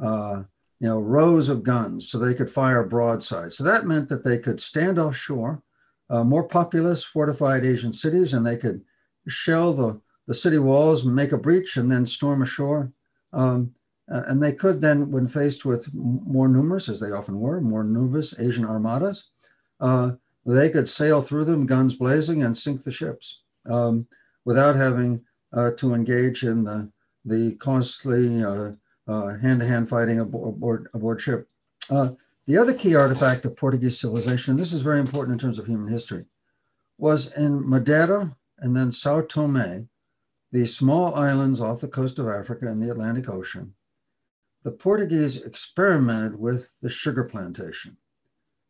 [0.00, 0.42] uh,
[0.80, 3.56] you know, rows of guns so they could fire broadsides.
[3.56, 5.62] So that meant that they could stand offshore,
[6.10, 8.82] uh, more populous, fortified Asian cities, and they could
[9.26, 12.92] shell the the city walls, make a breach, and then storm ashore.
[13.32, 13.74] Um,
[14.08, 18.38] and they could then, when faced with more numerous, as they often were, more numerous
[18.38, 19.30] Asian armadas,
[19.80, 20.12] uh,
[20.46, 24.06] they could sail through them, guns blazing, and sink the ships um,
[24.44, 25.20] without having
[25.54, 26.90] uh, to engage in the,
[27.24, 28.72] the costly uh,
[29.08, 31.48] uh hand-to-hand fighting aboard, aboard ship.
[32.48, 35.66] The other key artifact of Portuguese civilization, and this is very important in terms of
[35.66, 36.24] human history,
[36.96, 39.90] was in Madeira and then Sao Tome,
[40.50, 43.74] these small islands off the coast of Africa in the Atlantic Ocean,
[44.62, 47.98] the Portuguese experimented with the sugar plantation.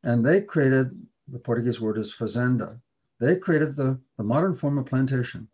[0.03, 0.91] And they created,
[1.29, 2.81] the Portuguese word is fazenda.
[3.21, 5.47] They created the, the modern form of plantation.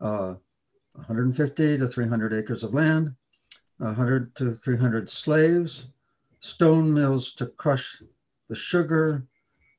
[0.00, 0.36] Uh,
[0.94, 3.14] 150 to 300 acres of land,
[3.76, 5.88] 100 to 300 slaves,
[6.40, 8.02] stone mills to crush
[8.48, 9.26] the sugar,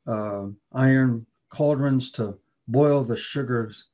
[0.07, 3.85] uh, iron cauldrons to boil the sugars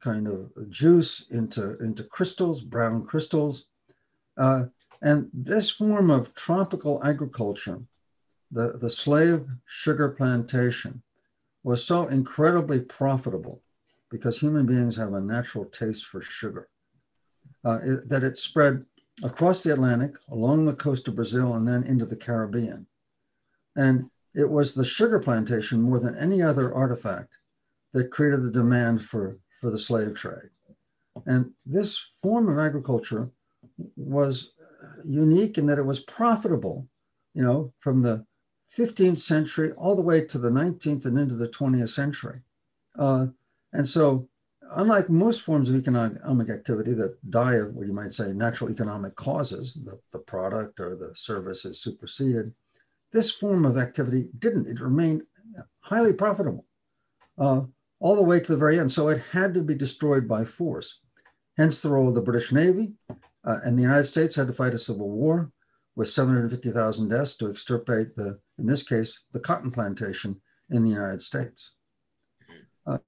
[0.00, 3.66] kind of juice into, into crystals, brown crystals.
[4.38, 4.64] Uh,
[5.02, 7.80] and this form of tropical agriculture,
[8.50, 11.02] the, the slave sugar plantation,
[11.62, 13.60] was so incredibly profitable
[14.10, 16.68] because human beings have a natural taste for sugar
[17.64, 18.84] uh, it, that it spread
[19.22, 22.86] across the Atlantic, along the coast of Brazil, and then into the Caribbean.
[23.76, 27.32] And it was the sugar plantation more than any other artifact
[27.92, 30.50] that created the demand for for the slave trade.
[31.26, 33.30] And this form of agriculture
[33.96, 34.52] was
[35.04, 36.88] unique in that it was profitable,
[37.34, 38.24] you know, from the
[38.76, 42.40] 15th century all the way to the 19th and into the 20th century.
[42.98, 43.26] Uh,
[43.72, 44.28] and so,
[44.76, 49.14] unlike most forms of economic activity that die of what you might say natural economic
[49.16, 52.52] causes, the, the product or the service is superseded,
[53.12, 54.68] this form of activity didn't.
[54.68, 55.22] It remained
[55.80, 56.66] highly profitable.
[57.38, 57.62] Uh,
[57.98, 58.90] all the way to the very end.
[58.90, 61.00] So it had to be destroyed by force.
[61.56, 62.94] Hence the role of the British Navy
[63.44, 65.50] Uh, and the United States had to fight a civil war
[65.96, 70.40] with 750,000 deaths to extirpate the, in this case, the cotton plantation
[70.70, 71.72] in the United States.
[72.86, 72.98] Uh,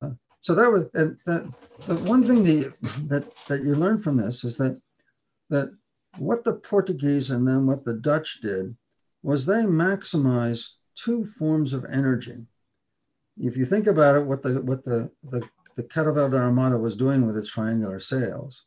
[0.43, 1.49] so that was, and that,
[1.87, 2.75] the one thing the,
[3.07, 4.77] that, that you learn from this is that,
[5.51, 5.73] that
[6.19, 8.77] what the Portuguese and then what the Dutch did
[9.23, 12.47] was they maximized two forms of energy.
[13.39, 16.97] If you think about it, what the, what the, the, the Caravela da Armada was
[16.97, 18.65] doing with its triangular sails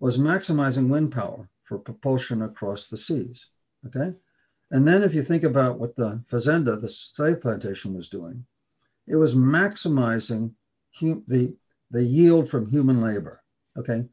[0.00, 3.44] was maximizing wind power for propulsion across the seas.
[3.86, 4.14] Okay.
[4.70, 8.46] And then if you think about what the fazenda, the slave plantation, was doing,
[9.06, 10.52] it was maximizing
[11.00, 11.56] the,
[11.90, 13.42] the yield from human labor.
[13.76, 14.04] Okay.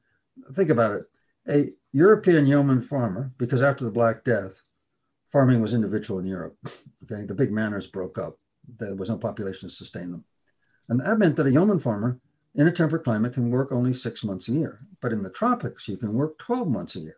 [0.54, 1.04] Think about it.
[1.50, 4.62] A European yeoman farmer, because after the Black Death,
[5.32, 6.58] farming was individual in Europe.
[7.04, 7.26] Okay.
[7.26, 8.38] The big manors broke up.
[8.78, 10.24] There was no population to sustain them.
[10.88, 12.20] And that meant that a yeoman farmer
[12.56, 14.80] in a temperate climate can work only six months a year.
[15.02, 17.18] But in the tropics, you can work 12 months a year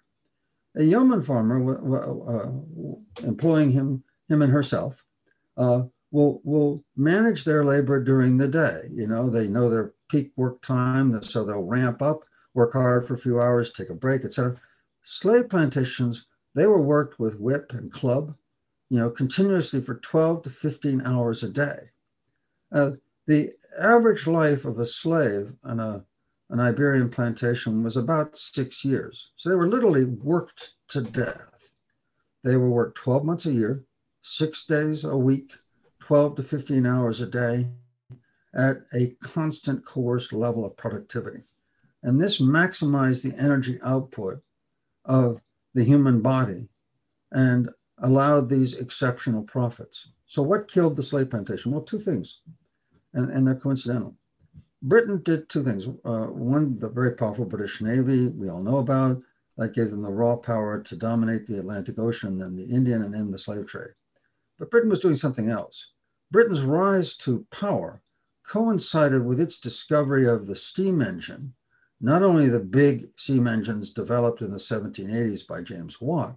[0.76, 1.59] a yeoman farmer,
[2.28, 5.03] uh, employing him, him and herself,
[5.57, 5.84] uh,
[6.14, 8.84] will will manage their labor during the day.
[8.93, 13.16] You know, they know their peak work time, so they'll ramp up, work hard for
[13.16, 14.55] a few hours, take a break, etc.
[15.01, 18.36] Slave plantations, they were worked with whip and club,
[18.89, 21.89] you know, continuously for 12 to 15 hours a day.
[22.72, 22.91] Uh,
[23.26, 26.05] the average life of a slave on a
[26.49, 29.32] an Iberian plantation was about six years.
[29.38, 31.74] So they were literally worked to death.
[32.43, 33.84] They were worked 12 months a year,
[34.22, 35.53] six days a week,
[36.08, 37.68] 12 to 15 hours a day
[38.54, 41.43] at a constant coerced level of productivity.
[42.04, 44.41] And this maximized the energy output
[45.06, 45.39] of
[45.74, 46.68] the human body
[47.32, 50.10] and allowed these exceptional profits.
[50.26, 51.72] So, what killed the slave plantation?
[51.72, 52.41] Well, two things,
[53.14, 54.18] and, and they're coincidental.
[54.82, 55.88] Britain did two things.
[56.04, 59.22] Uh, one, the very powerful British Navy we all know about,
[59.58, 63.16] that gave them the raw power to dominate the Atlantic Ocean and the Indian and
[63.16, 63.93] end the slave trade.
[64.60, 65.93] But Britain was doing something else.
[66.34, 68.01] Britain's rise to power
[68.43, 71.53] coincided with its discovery of the steam engine,
[72.01, 76.36] not only the big steam engines developed in the 1780s by James Watt,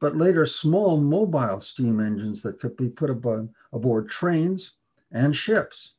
[0.00, 4.72] but later small mobile steam engines that could be put aboard, aboard trains
[5.12, 5.94] and ships.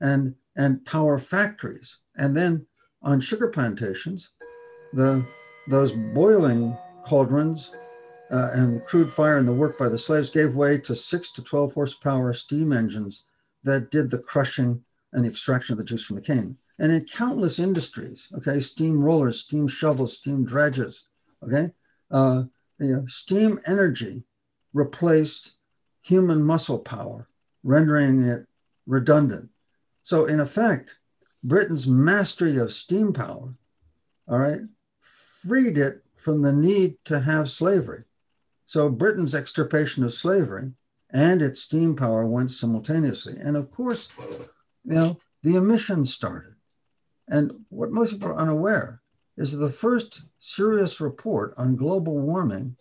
[0.00, 1.98] And and power factories.
[2.16, 2.66] And then
[3.00, 4.30] on sugar plantations,
[4.92, 5.24] the
[5.68, 7.70] those boiling cauldrons
[8.32, 11.42] uh, and crude fire and the work by the slaves gave way to six to
[11.42, 13.24] 12 horsepower steam engines
[13.62, 16.56] that did the crushing and the extraction of the juice from the cane.
[16.78, 21.04] And in countless industries, okay, steam rollers, steam shovels, steam dredges,
[21.44, 21.72] okay,
[22.10, 22.44] uh,
[22.80, 24.24] you know, steam energy
[24.72, 25.52] replaced
[26.00, 27.28] human muscle power,
[27.62, 28.46] rendering it
[28.86, 29.50] redundant
[30.02, 30.90] so, in effect,
[31.44, 33.54] Britain's mastery of steam power,
[34.28, 34.60] all right,
[35.00, 38.04] freed it from the need to have slavery.
[38.72, 40.72] So, Britain's extirpation of slavery
[41.10, 43.36] and its steam power went simultaneously.
[43.38, 46.54] And of course, you know, the emissions started.
[47.28, 49.02] And what most people are unaware
[49.36, 52.76] is that the first serious report on global warming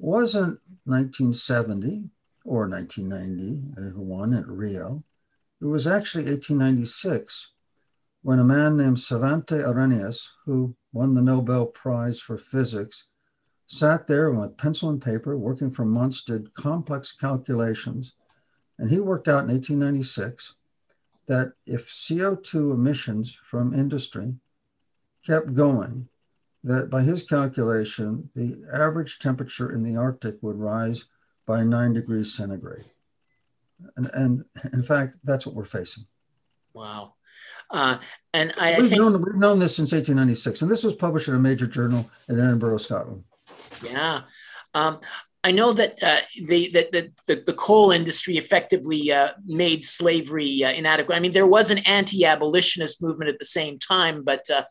[0.00, 2.10] wasn't 1970
[2.44, 5.04] or 1990, one at Rio.
[5.62, 7.52] It was actually 1896
[8.22, 13.07] when a man named Svante Arrhenius, who won the Nobel Prize for Physics,
[13.68, 18.14] sat there with pencil and paper, working for months, did complex calculations.
[18.78, 20.54] And he worked out in 1896
[21.26, 24.34] that if CO2 emissions from industry
[25.24, 26.08] kept going,
[26.64, 31.04] that by his calculation, the average temperature in the Arctic would rise
[31.46, 32.86] by nine degrees centigrade.
[33.96, 36.06] And, and in fact, that's what we're facing.
[36.72, 37.14] Wow.
[37.70, 37.98] Uh,
[38.32, 41.34] and I, we've, think, known, we've known this since 1896, and this was published in
[41.34, 43.24] a major journal in Edinburgh, Scotland.
[43.82, 44.22] Yeah.
[44.74, 45.00] Um,
[45.44, 50.72] I know that uh, the, the, the, the, coal industry effectively uh, made slavery uh,
[50.72, 51.16] inadequate.
[51.16, 54.64] I mean, there was an anti-abolitionist movement at the same time, but uh,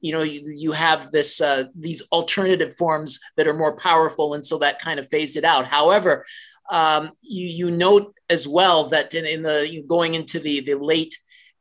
[0.00, 4.44] you know, you, you have this uh, these alternative forms that are more powerful, and
[4.44, 5.66] so that kind of phased it out.
[5.66, 6.24] However,
[6.70, 11.16] um, you, you note as well that in, in the going into the, the late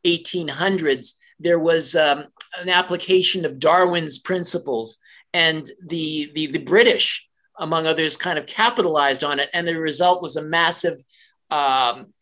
[0.05, 2.25] 1800s, there was um,
[2.59, 4.97] an application of Darwin's principles,
[5.33, 7.27] and the, the, the British,
[7.57, 11.01] among others, kind of capitalized on it, and the result was a massive,
[11.51, 12.13] um,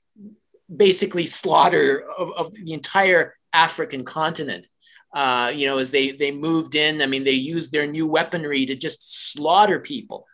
[0.74, 4.68] basically slaughter of, of, the entire African continent.
[5.14, 8.66] Uh, you know, as they they moved in, I mean, they used their new weaponry
[8.66, 10.26] to just slaughter people.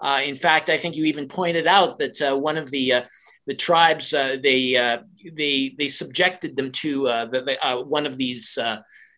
[0.00, 3.02] Uh, in fact, I think you even pointed out that uh, one of the uh,
[3.46, 4.98] the tribes uh, they uh,
[5.32, 8.58] they they subjected them to uh, the, one of these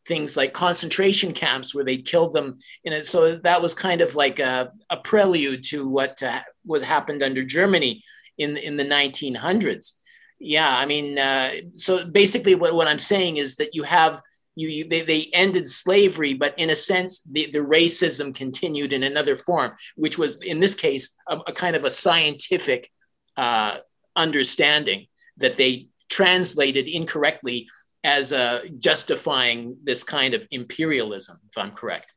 [0.06, 3.06] things like concentration camps where they killed them in it.
[3.06, 7.42] So that was kind of like a, a prelude to what uh, was happened under
[7.42, 8.02] Germany
[8.38, 9.92] in in the 1900s.
[10.38, 14.20] Yeah, I mean, uh, so basically, what, what I'm saying is that you have
[14.56, 19.02] you, you they, they ended slavery, but in a sense, the, the racism continued in
[19.02, 22.90] another form, which was in this case a, a kind of a scientific
[23.36, 23.78] uh,
[24.16, 25.06] understanding
[25.38, 27.68] that they translated incorrectly
[28.04, 32.14] as uh, justifying this kind of imperialism, if I'm correct.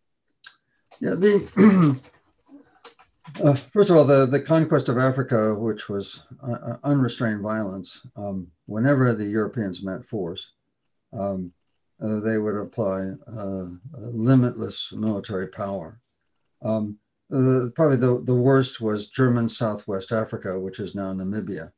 [1.00, 2.00] Yeah, the
[3.44, 8.06] uh, first of all, the, the conquest of Africa, which was uh, uh, unrestrained violence,
[8.18, 10.52] um, whenever the Europeans met force,
[11.14, 11.54] um,
[12.04, 13.66] uh, they would apply uh,
[13.98, 16.00] limitless military power.
[16.62, 21.72] Um, probably the, the worst was German Southwest Africa, which is now Namibia,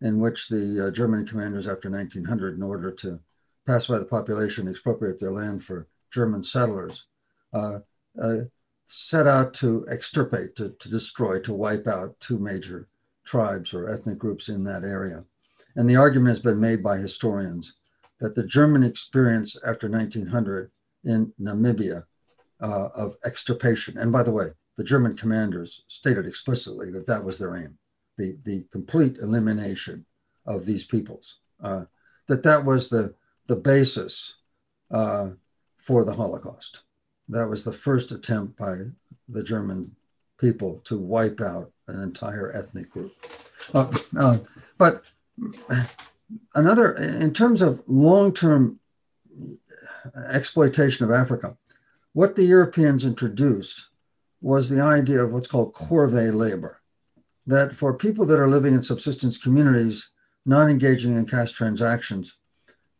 [0.00, 3.20] in which the German commanders after 1900, in order to
[3.66, 7.06] pacify the population, expropriate their land for German settlers,
[7.52, 7.80] uh,
[8.20, 8.36] uh,
[8.86, 12.88] set out to extirpate, to, to destroy, to wipe out two major
[13.24, 15.24] tribes or ethnic groups in that area.
[15.76, 17.74] And the argument has been made by historians
[18.20, 20.70] that the German experience after 1900
[21.04, 22.04] in Namibia
[22.60, 27.38] uh, of extirpation, and by the way, the German commanders stated explicitly that that was
[27.38, 27.78] their aim,
[28.16, 30.04] the, the complete elimination
[30.46, 31.84] of these peoples, uh,
[32.28, 33.14] that that was the,
[33.46, 34.34] the basis
[34.90, 35.30] uh,
[35.78, 36.82] for the Holocaust.
[37.28, 38.76] That was the first attempt by
[39.28, 39.96] the German
[40.38, 43.12] people to wipe out an entire ethnic group.
[43.72, 44.38] Uh, uh,
[44.78, 45.04] but
[46.54, 48.78] another, in terms of long term
[50.28, 51.56] exploitation of Africa,
[52.12, 53.88] what the Europeans introduced
[54.40, 56.80] was the idea of what's called corvée labor.
[57.46, 60.10] That for people that are living in subsistence communities,
[60.46, 62.38] not engaging in cash transactions,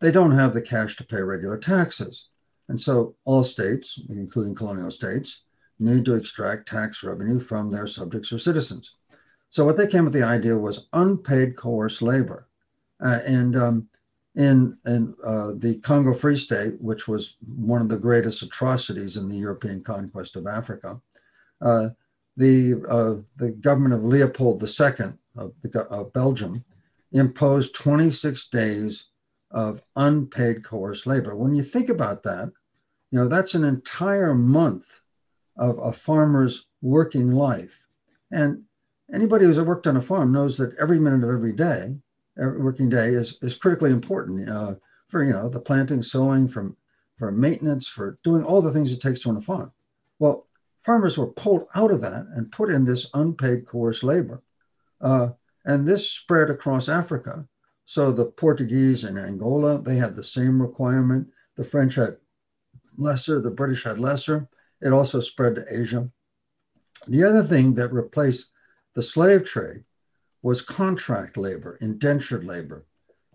[0.00, 2.28] they don't have the cash to pay regular taxes.
[2.68, 5.42] And so all states, including colonial states,
[5.78, 8.96] need to extract tax revenue from their subjects or citizens.
[9.50, 12.48] So what they came with the idea was unpaid coerced labor.
[13.04, 13.88] Uh, and um,
[14.34, 19.28] in, in uh, the Congo Free State, which was one of the greatest atrocities in
[19.28, 21.00] the European conquest of Africa,
[21.60, 21.90] uh,
[22.36, 26.64] the, uh, the government of Leopold II of, the, of Belgium
[27.12, 29.06] imposed 26 days
[29.54, 31.34] of unpaid coerced labor.
[31.34, 32.52] When you think about that,
[33.10, 35.00] you know, that's an entire month
[35.56, 37.86] of a farmer's working life.
[38.32, 38.64] And
[39.12, 41.94] anybody who's worked on a farm knows that every minute of every day,
[42.36, 44.74] every working day is, is critically important uh,
[45.08, 46.76] for, you know, the planting, sowing, from,
[47.16, 49.72] for maintenance, for doing all the things it takes to run a farm.
[50.18, 50.48] Well,
[50.82, 54.42] farmers were pulled out of that and put in this unpaid coerced labor.
[55.00, 55.28] Uh,
[55.64, 57.46] and this spread across Africa.
[57.86, 61.28] So the Portuguese in Angola, they had the same requirement.
[61.56, 62.16] The French had
[62.96, 64.48] lesser, the British had lesser.
[64.80, 66.10] It also spread to Asia.
[67.08, 68.52] The other thing that replaced
[68.94, 69.84] the slave trade
[70.42, 72.86] was contract labor, indentured labor.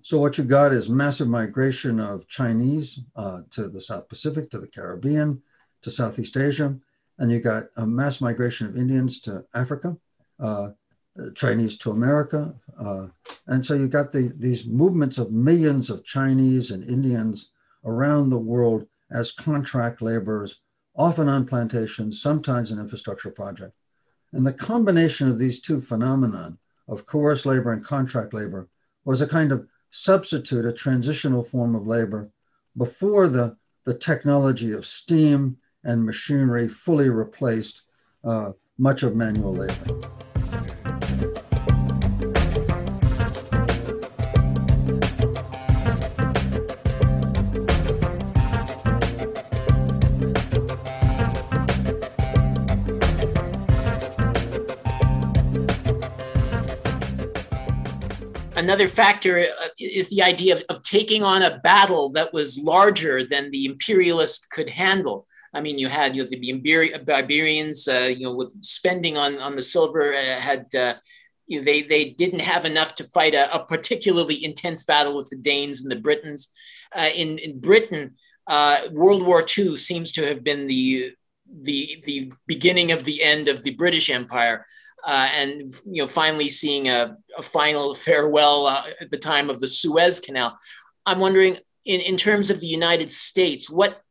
[0.01, 4.59] So what you got is massive migration of Chinese uh, to the South Pacific, to
[4.59, 5.41] the Caribbean,
[5.81, 6.77] to Southeast Asia,
[7.17, 9.97] and you got a mass migration of Indians to Africa.
[10.39, 10.69] Uh,
[11.35, 12.53] Chinese to America.
[12.79, 13.07] Uh,
[13.47, 17.51] and so you got the, these movements of millions of Chinese and Indians
[17.83, 20.59] around the world as contract laborers,
[20.95, 23.75] often on plantations, sometimes in infrastructure projects.
[24.31, 26.57] And the combination of these two phenomena
[26.87, 28.69] of coerced labor and contract labor
[29.05, 32.29] was a kind of substitute, a transitional form of labor
[32.77, 37.83] before the, the technology of steam and machinery fully replaced
[38.23, 40.18] uh, much of manual labor.
[58.69, 63.23] Another factor uh, is the idea of, of taking on a battle that was larger
[63.23, 65.25] than the imperialist could handle.
[65.55, 69.55] I mean, you had you know, the barbarians, uh, you know, with spending on on
[69.55, 70.93] the silver, uh, had uh,
[71.47, 75.27] you know, they they didn't have enough to fight a, a, particularly intense battle with
[75.31, 76.49] the Danes and the Britons.
[76.95, 78.03] Uh, in in Britain,
[78.45, 81.15] uh, World War II seems to have been the
[81.61, 84.67] the the beginning of the end of the British Empire
[85.05, 89.59] uh, and you know finally seeing a, a final farewell uh, at the time of
[89.59, 90.57] the Suez Canal.
[91.05, 94.01] I'm wondering, in, in terms of the United States, what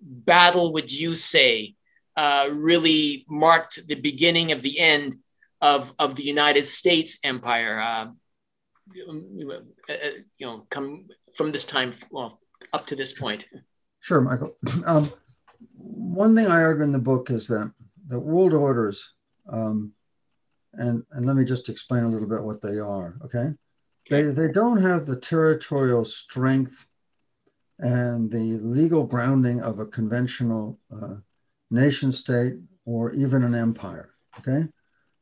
[0.00, 1.74] battle would you say
[2.16, 5.16] uh, really marked the beginning of the end
[5.60, 7.80] of, of the United States empire?
[7.80, 8.06] Uh,
[9.08, 9.94] uh,
[10.38, 12.40] you know, come from this time well,
[12.72, 13.46] up to this point.
[14.00, 14.56] Sure, Michael.
[14.86, 15.10] Um,
[15.76, 17.72] one thing I argue in the book is that
[18.06, 19.12] the world orders,
[19.48, 19.92] um,
[20.78, 23.50] and, and let me just explain a little bit what they are, okay?
[24.08, 26.86] They, they don't have the territorial strength
[27.78, 31.16] and the legal grounding of a conventional uh,
[31.70, 32.54] nation state
[32.86, 34.68] or even an empire, okay?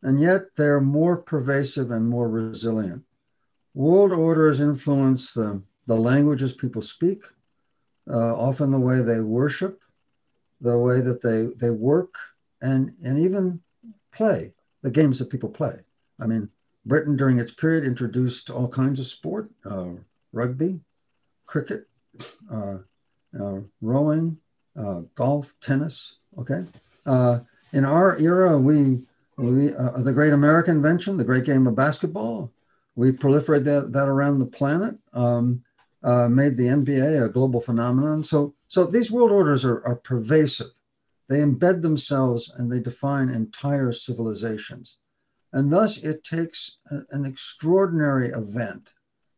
[0.02, 3.02] And yet they're more pervasive and more resilient.
[3.74, 7.22] World orders influence the, the languages people speak,
[8.08, 9.82] uh, often the way they worship,
[10.60, 12.14] the way that they, they work,
[12.62, 13.60] and, and even
[14.12, 14.52] play,
[14.86, 15.80] the games that people play.
[16.20, 16.48] I mean,
[16.84, 19.94] Britain during its period introduced all kinds of sport, uh,
[20.32, 20.78] rugby,
[21.44, 21.88] cricket,
[22.48, 22.78] uh,
[23.38, 24.38] uh rowing,
[24.78, 26.18] uh, golf, tennis.
[26.38, 26.64] Okay.
[27.04, 27.40] Uh,
[27.72, 29.02] in our era, we,
[29.36, 29.66] we
[30.08, 32.52] the great American invention, the great game of basketball,
[32.94, 35.64] we proliferated that, that around the planet, um,
[36.30, 38.22] made the NBA a global phenomenon.
[38.22, 40.75] So, so these world orders are, are pervasive.
[41.28, 44.98] They embed themselves and they define entire civilizations.
[45.52, 48.92] And thus, it takes an extraordinary event,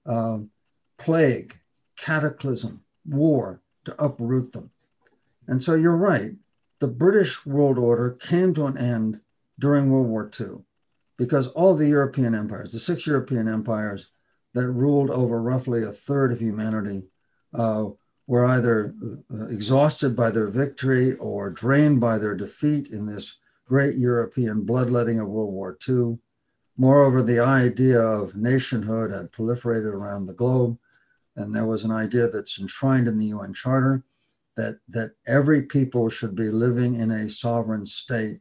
[0.04, 0.40] uh,
[0.98, 1.58] plague,
[1.96, 4.70] cataclysm, war, to uproot them.
[5.46, 6.32] And so you're right.
[6.80, 9.20] The British world order came to an end
[9.58, 10.64] during World War II
[11.16, 14.08] because all the European empires, the six European empires
[14.54, 17.04] that ruled over roughly a third of humanity,
[17.54, 17.86] uh,
[18.28, 18.94] were either
[19.34, 25.18] uh, exhausted by their victory or drained by their defeat in this great European bloodletting
[25.18, 26.18] of World War II.
[26.76, 30.78] Moreover, the idea of nationhood had proliferated around the globe,
[31.36, 34.04] and there was an idea that's enshrined in the UN Charter
[34.56, 38.40] that, that every people should be living in a sovereign state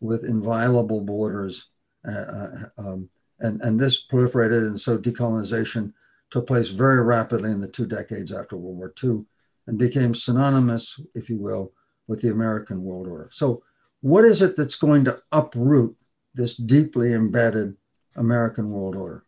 [0.00, 1.68] with inviolable borders.
[2.06, 3.08] Uh, uh um,
[3.38, 5.92] and, and this proliferated, and so decolonization
[6.30, 9.24] took place very rapidly in the two decades after World War II
[9.66, 11.72] and became synonymous, if you will,
[12.06, 13.28] with the American world order.
[13.32, 13.62] So,
[14.00, 15.96] what is it that's going to uproot
[16.34, 17.76] this deeply embedded
[18.16, 19.24] American world order?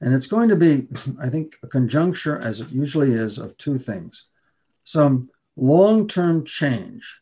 [0.00, 0.86] And it's going to be,
[1.20, 4.26] I think, a conjuncture, as it usually is, of two things
[4.84, 7.20] some long term change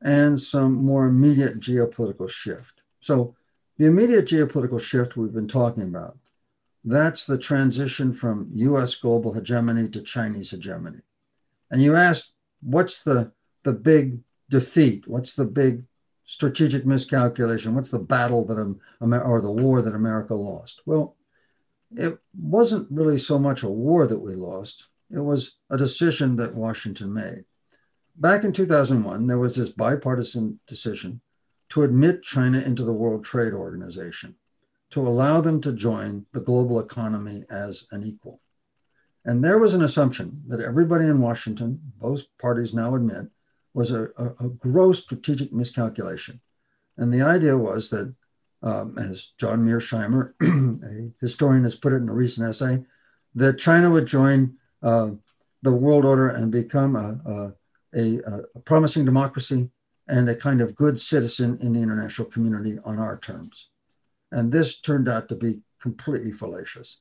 [0.00, 2.82] and some more immediate geopolitical shift.
[3.00, 3.36] So,
[3.76, 6.16] the immediate geopolitical shift we've been talking about
[6.84, 11.00] that's the transition from US global hegemony to Chinese hegemony.
[11.70, 13.32] And you asked, what's the,
[13.62, 14.20] the big
[14.50, 15.08] defeat?
[15.08, 15.84] What's the big
[16.26, 17.74] strategic miscalculation?
[17.74, 20.82] What's the battle that, Amer- or the war that America lost?
[20.84, 21.16] Well,
[21.96, 26.54] it wasn't really so much a war that we lost, it was a decision that
[26.54, 27.44] Washington made.
[28.16, 31.20] Back in 2001, there was this bipartisan decision
[31.70, 34.36] to admit China into the World Trade Organization
[34.94, 38.40] to allow them to join the global economy as an equal.
[39.24, 43.26] And there was an assumption that everybody in Washington, both parties now admit,
[43.72, 46.40] was a, a, a gross strategic miscalculation.
[46.96, 48.14] And the idea was that,
[48.62, 52.84] um, as John Mearsheimer, a historian, has put it in a recent essay,
[53.34, 55.10] that China would join uh,
[55.62, 57.52] the world order and become a,
[57.96, 58.20] a,
[58.54, 59.70] a promising democracy
[60.06, 63.70] and a kind of good citizen in the international community on our terms.
[64.34, 66.98] And this turned out to be completely fallacious.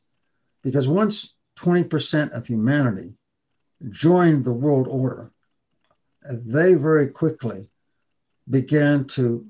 [0.61, 3.15] Because once 20% of humanity
[3.89, 5.31] joined the world order,
[6.29, 7.69] they very quickly
[8.47, 9.47] began to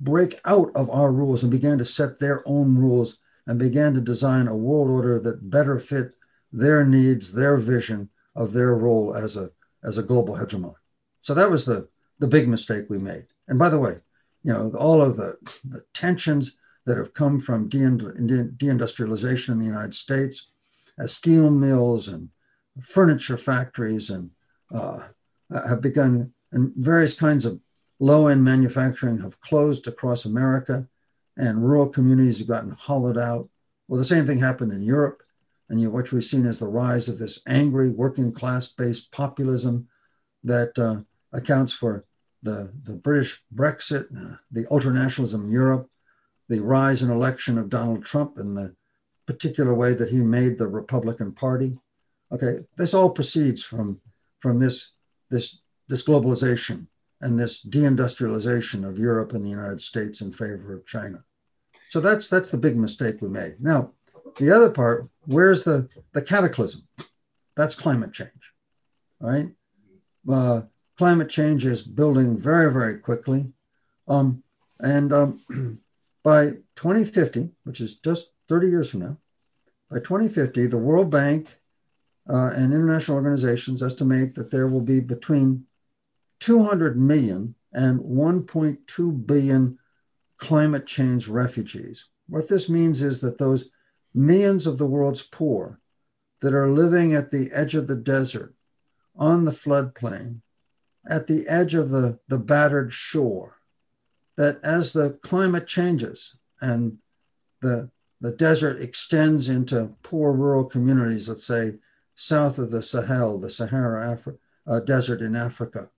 [0.00, 4.00] break out of our rules and began to set their own rules and began to
[4.00, 6.12] design a world order that better fit
[6.50, 9.50] their needs, their vision of their role as a,
[9.84, 10.74] as a global hegemon.
[11.20, 11.88] So that was the,
[12.20, 13.26] the big mistake we made.
[13.48, 13.98] And by the way,
[14.42, 16.58] you know, all of the, the tensions
[16.88, 20.52] that have come from deindustrialization in the United States,
[20.98, 22.30] as steel mills and
[22.80, 24.30] furniture factories and
[24.74, 25.00] uh,
[25.50, 27.60] have begun, and various kinds of
[28.00, 30.88] low-end manufacturing have closed across America,
[31.36, 33.50] and rural communities have gotten hollowed out.
[33.86, 35.22] Well, the same thing happened in Europe,
[35.68, 39.88] and you what we've seen is the rise of this angry working class-based populism
[40.42, 41.00] that uh,
[41.36, 42.06] accounts for
[42.42, 45.90] the, the British Brexit, uh, the ultranationalism in Europe,
[46.48, 48.74] the rise and election of Donald Trump and the
[49.26, 51.78] particular way that he made the Republican Party.
[52.32, 54.00] Okay, this all proceeds from,
[54.40, 54.92] from this,
[55.30, 56.86] this, this globalization
[57.20, 61.24] and this deindustrialization of Europe and the United States in favor of China.
[61.90, 63.56] So that's that's the big mistake we made.
[63.60, 63.92] Now,
[64.36, 66.86] the other part, where's the, the cataclysm?
[67.56, 68.52] That's climate change,
[69.20, 69.48] right?
[70.30, 70.62] Uh,
[70.96, 73.52] climate change is building very, very quickly.
[74.06, 74.42] Um,
[74.78, 75.40] and um,
[76.28, 79.16] by 2050, which is just 30 years from now,
[79.90, 81.56] by 2050, the World Bank
[82.28, 85.64] uh, and international organizations estimate that there will be between
[86.40, 89.78] 200 million and 1.2 billion
[90.36, 92.04] climate change refugees.
[92.28, 93.70] What this means is that those
[94.12, 95.80] millions of the world's poor
[96.42, 98.54] that are living at the edge of the desert,
[99.16, 100.42] on the floodplain,
[101.08, 103.57] at the edge of the, the battered shore,
[104.38, 106.98] that as the climate changes and
[107.60, 111.74] the, the desert extends into poor rural communities, let's say
[112.14, 115.88] south of the Sahel, the Sahara Afri- uh, Desert in Africa,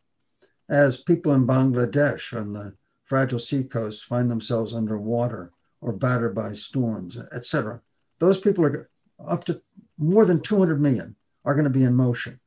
[0.70, 2.74] as people in Bangladesh on the
[3.04, 7.82] fragile seacoast find themselves underwater or battered by storms, etc.
[8.20, 8.88] Those people are
[9.22, 9.60] up to
[9.98, 11.14] more than 200 million
[11.44, 12.40] are going to be in motion.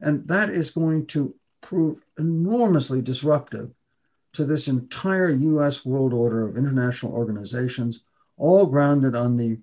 [0.00, 3.74] And that is going to prove enormously disruptive
[4.32, 8.04] to this entire US world order of international organizations,
[8.36, 9.58] all grounded on the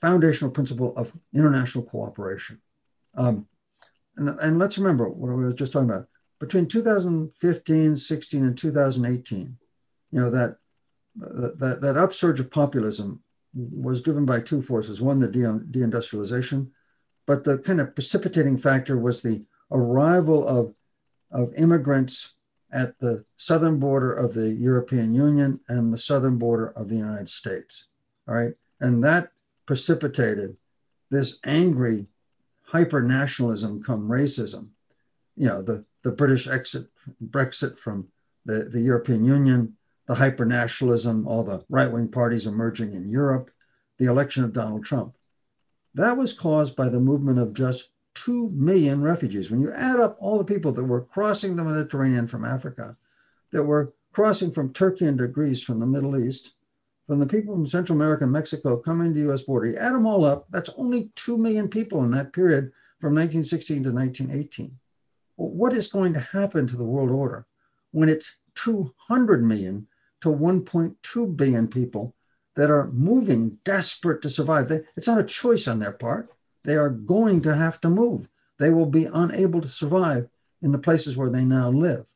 [0.00, 2.60] foundational principle of international cooperation.
[3.16, 3.46] Um,
[4.16, 6.08] and, and let's remember what we were just talking about.
[6.40, 9.56] Between 2015, 16, and 2018,
[10.10, 10.58] you know, that,
[11.16, 13.22] that, that upsurge of populism
[13.54, 15.00] was driven by two forces.
[15.00, 16.70] One, the de- deindustrialization,
[17.26, 20.74] but the kind of precipitating factor was the arrival of,
[21.30, 22.34] of immigrants
[22.74, 27.28] at the southern border of the European Union and the southern border of the United
[27.28, 27.86] States.
[28.28, 28.52] All right.
[28.80, 29.28] And that
[29.64, 30.56] precipitated
[31.10, 32.06] this angry
[32.66, 34.68] hyper nationalism come racism.
[35.36, 36.88] You know, the, the British exit,
[37.24, 38.08] Brexit from
[38.44, 43.50] the, the European Union, the hyper nationalism, all the right wing parties emerging in Europe,
[43.98, 45.14] the election of Donald Trump.
[45.94, 49.50] That was caused by the movement of just 2 million refugees.
[49.50, 52.96] When you add up all the people that were crossing the Mediterranean from Africa,
[53.52, 56.54] that were crossing from Turkey into Greece from the Middle East,
[57.06, 59.92] from the people from Central America and Mexico coming to the US border, you add
[59.92, 64.78] them all up, that's only 2 million people in that period from 1916 to 1918.
[65.36, 67.46] Well, what is going to happen to the world order
[67.90, 69.86] when it's 200 million
[70.22, 72.14] to 1.2 billion people
[72.56, 74.70] that are moving, desperate to survive?
[74.96, 76.30] It's not a choice on their part.
[76.64, 78.28] They are going to have to move.
[78.58, 80.28] They will be unable to survive
[80.62, 82.06] in the places where they now live.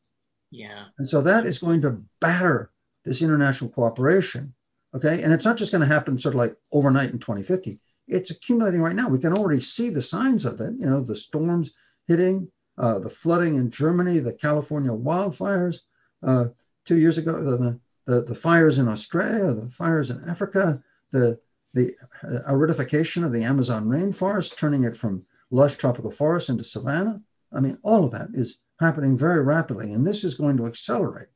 [0.51, 0.85] Yeah.
[0.97, 2.71] And so that is going to batter
[3.05, 4.55] this international cooperation.
[4.95, 5.23] Okay.
[5.23, 7.79] And it's not just going to happen sort of like overnight in 2050.
[8.07, 9.09] It's accumulating right now.
[9.09, 10.73] We can already see the signs of it.
[10.79, 11.73] You know, the storms
[12.07, 15.81] hitting, uh, the flooding in Germany, the California wildfires.
[16.23, 16.47] Uh,
[16.87, 20.83] two years ago, the, the, the fires in Australia, the fires in Africa,
[21.13, 21.39] the,
[21.79, 27.21] the aridification of the Amazon rainforest, turning it from lush tropical forest into savanna.
[27.53, 31.29] I mean, all of that is happening very rapidly, and this is going to accelerate.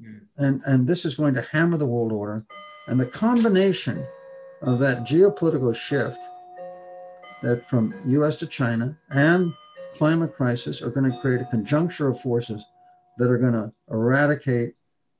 [0.00, 0.20] Mm.
[0.36, 2.44] And, and this is going to hammer the world order.
[2.86, 4.06] And the combination
[4.62, 6.20] of that geopolitical shift
[7.42, 9.52] that from US to China and
[9.96, 12.64] climate crisis are going to create a conjuncture of forces
[13.18, 14.74] that are going to eradicate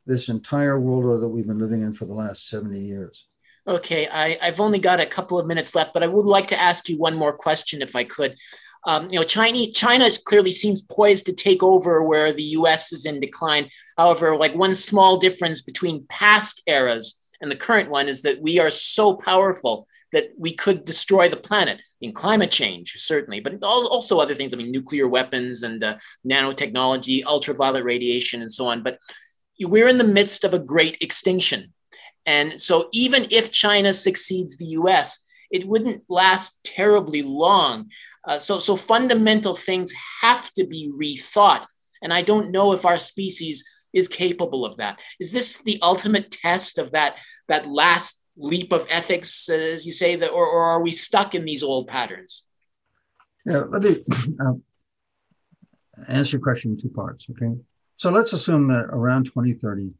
[0.07, 3.27] this entire world order that we've been living in for the last 70 years.
[3.69, 6.61] Okay, I, have only got a couple of minutes left, but I would like to
[6.61, 8.37] ask you one more question if I could.
[8.87, 12.93] Um, you know, China, China clearly seems poised to take over where the U.S.
[12.93, 13.69] is in decline.
[13.99, 18.61] However, like one small difference between past eras and the current one is that we
[18.61, 21.81] are so powerful that we could destroy the planet.
[22.01, 24.55] in climate change, certainly, but also other things.
[24.55, 28.83] I mean, nuclear weapons and uh, nanotechnology, ultraviolet radiation, and so on.
[28.83, 28.99] But
[29.61, 31.73] we're in the midst of a great extinction.
[32.27, 37.91] And so, even if China succeeds the US, it wouldn't last terribly long.
[38.27, 41.65] Uh, so, so, fundamental things have to be rethought.
[42.03, 45.01] And I don't know if our species is capable of that.
[45.19, 47.17] Is this the ultimate test of that,
[47.49, 51.45] that last leap of ethics, as you say, that, or, or are we stuck in
[51.45, 52.45] these old patterns?
[53.47, 54.05] Yeah, let me
[54.41, 54.53] uh,
[56.09, 57.27] answer your question in two parts.
[57.31, 57.55] Okay.
[57.97, 59.91] So let's assume that around 2030,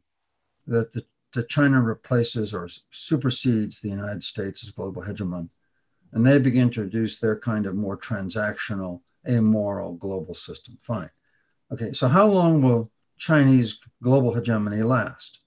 [0.67, 1.03] that the,
[1.33, 5.49] the China replaces or supersedes the United States as global hegemon,
[6.13, 10.77] and they begin to introduce their kind of more transactional, amoral global system.
[10.81, 11.09] Fine.
[11.71, 15.43] Okay, so how long will Chinese global hegemony last?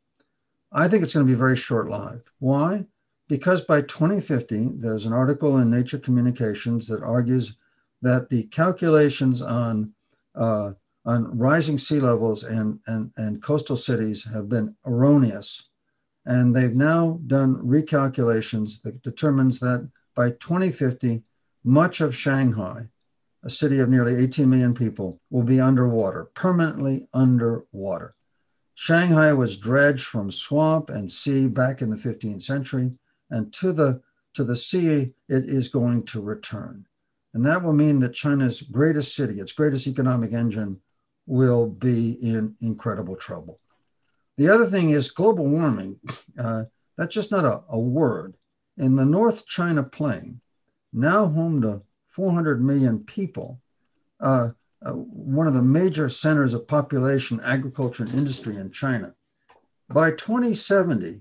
[0.73, 2.29] I think it's going to be very short lived.
[2.39, 2.87] Why?
[3.29, 7.57] Because by 2050, there's an article in Nature Communications that argues
[8.03, 9.93] that the calculations on
[10.35, 10.73] uh,
[11.05, 15.70] on rising sea levels and, and, and coastal cities have been erroneous.
[16.27, 21.23] And they've now done recalculations that determines that by 2050,
[21.65, 22.89] much of Shanghai,
[23.43, 28.15] a city of nearly 18 million people, will be underwater, permanently underwater.
[28.75, 32.99] Shanghai was dredged from swamp and sea back in the 15th century,
[33.31, 34.01] and to the,
[34.35, 36.87] to the sea, it is going to return.
[37.33, 40.81] And that will mean that China's greatest city, its greatest economic engine,
[41.27, 43.61] will be in incredible trouble.
[44.41, 46.01] The other thing is global warming.
[46.39, 46.65] Uh,
[46.97, 48.37] that's just not a, a word.
[48.79, 50.41] In the North China Plain,
[50.95, 53.61] now home to 400 million people,
[54.19, 59.13] uh, uh, one of the major centers of population, agriculture, and industry in China.
[59.91, 61.21] By 2070,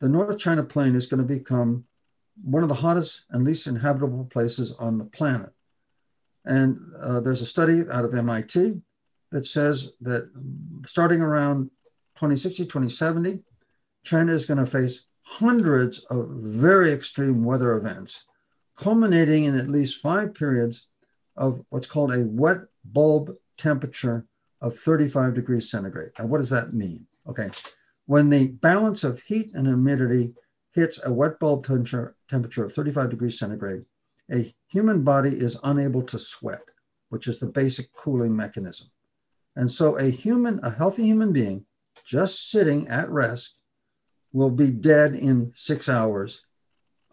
[0.00, 1.84] the North China Plain is going to become
[2.42, 5.50] one of the hottest and least inhabitable places on the planet.
[6.44, 8.80] And uh, there's a study out of MIT
[9.30, 10.28] that says that
[10.86, 11.70] starting around
[12.18, 13.38] 2060, 2070,
[14.02, 18.24] China is going to face hundreds of very extreme weather events,
[18.76, 20.88] culminating in at least five periods
[21.36, 24.26] of what's called a wet bulb temperature
[24.60, 26.10] of 35 degrees centigrade.
[26.18, 27.06] Now, what does that mean?
[27.28, 27.50] Okay,
[28.06, 30.34] when the balance of heat and humidity
[30.74, 33.84] hits a wet bulb temperature, temperature of 35 degrees centigrade,
[34.32, 36.62] a human body is unable to sweat,
[37.10, 38.88] which is the basic cooling mechanism.
[39.54, 41.64] And so a human, a healthy human being,
[42.08, 43.54] just sitting at rest,
[44.32, 46.46] will be dead in six hours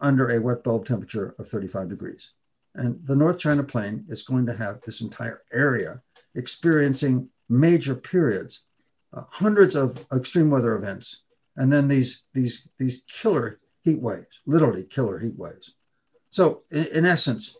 [0.00, 2.30] under a wet bulb temperature of 35 degrees.
[2.74, 6.00] And the North China Plain is going to have this entire area
[6.34, 8.64] experiencing major periods,
[9.12, 11.22] uh, hundreds of extreme weather events,
[11.56, 15.74] and then these, these, these killer heat waves, literally killer heat waves.
[16.30, 17.56] So, in, in essence,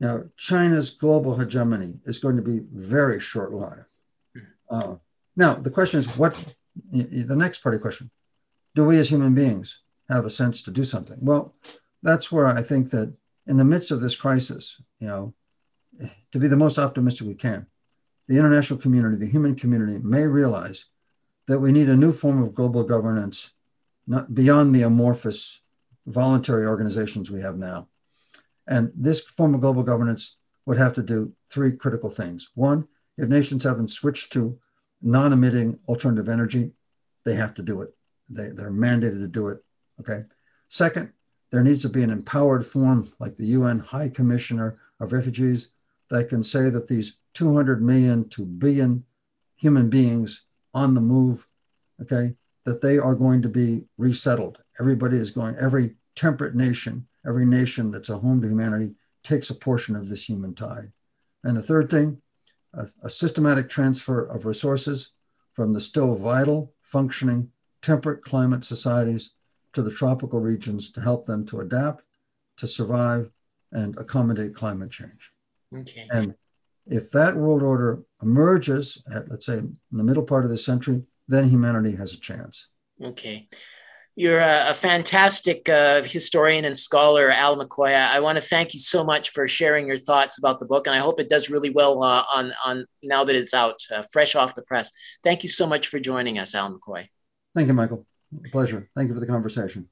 [0.00, 3.90] now China's global hegemony is going to be very short lived.
[4.34, 4.40] Hmm.
[4.68, 4.94] Uh,
[5.36, 6.54] now, the question is what
[6.92, 8.10] the next part of the question
[8.74, 11.18] do we as human beings have a sense to do something?
[11.20, 11.54] Well,
[12.02, 13.16] that's where I think that
[13.46, 15.34] in the midst of this crisis, you know,
[16.32, 17.66] to be the most optimistic we can,
[18.28, 20.86] the international community, the human community may realize
[21.48, 23.50] that we need a new form of global governance,
[24.06, 25.60] not beyond the amorphous
[26.06, 27.88] voluntary organizations we have now.
[28.66, 32.50] And this form of global governance would have to do three critical things.
[32.54, 32.86] One,
[33.18, 34.58] if nations haven't switched to
[35.02, 36.72] non emitting alternative energy,
[37.24, 37.94] they have to do it.
[38.28, 39.62] They, they're mandated to do it.
[40.00, 40.22] Okay.
[40.68, 41.12] Second,
[41.50, 45.72] there needs to be an empowered form like the UN High Commissioner of Refugees
[46.10, 49.04] that can say that these 200 million to billion
[49.56, 50.44] human beings
[50.74, 51.46] on the move,
[52.00, 52.34] okay,
[52.64, 54.62] that they are going to be resettled.
[54.78, 59.54] Everybody is going, every temperate nation, every nation that's a home to humanity takes a
[59.54, 60.92] portion of this human tide.
[61.44, 62.20] And the third thing,
[62.74, 65.12] a, a systematic transfer of resources
[65.52, 67.50] from the still vital, functioning,
[67.82, 69.34] temperate climate societies
[69.72, 72.04] to the tropical regions to help them to adapt,
[72.56, 73.30] to survive,
[73.72, 75.32] and accommodate climate change.
[75.74, 76.06] Okay.
[76.10, 76.34] And
[76.86, 81.02] if that world order emerges at, let's say, in the middle part of the century,
[81.28, 82.68] then humanity has a chance.
[83.02, 83.48] Okay.
[84.20, 87.94] You're a, a fantastic uh, historian and scholar, Al McCoy.
[87.94, 90.94] I, want to thank you so much for sharing your thoughts about the book, and
[90.94, 94.34] I hope it does really well uh, on, on now that it's out, uh, fresh
[94.34, 94.92] off the press.
[95.24, 97.08] Thank you so much for joining us, Al McCoy.
[97.54, 98.06] Thank you, Michael.
[98.52, 98.90] Pleasure.
[98.94, 99.88] Thank you for the conversation.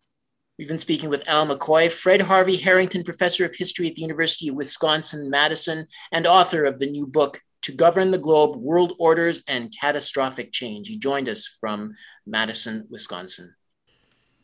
[0.59, 4.49] We've been speaking with Al McCoy, Fred Harvey Harrington Professor of History at the University
[4.49, 9.43] of Wisconsin Madison, and author of the new book, To Govern the Globe World Orders
[9.49, 10.89] and Catastrophic Change.
[10.89, 11.95] He joined us from
[12.27, 13.55] Madison, Wisconsin.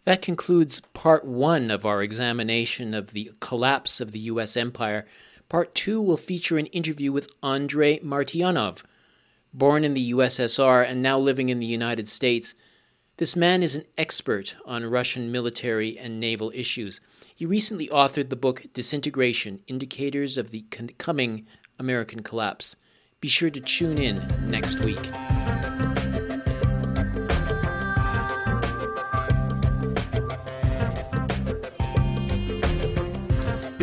[0.05, 4.57] That concludes part one of our examination of the collapse of the U.S.
[4.57, 5.07] empire.
[5.49, 8.83] Part two will feature an interview with Andrei Martyanov.
[9.55, 12.55] Born in the USSR and now living in the United States,
[13.17, 17.01] this man is an expert on Russian military and naval issues.
[17.35, 20.63] He recently authored the book Disintegration Indicators of the
[20.99, 21.47] Coming
[21.79, 22.77] American Collapse.
[23.21, 24.17] Be sure to tune in
[24.49, 25.11] next week.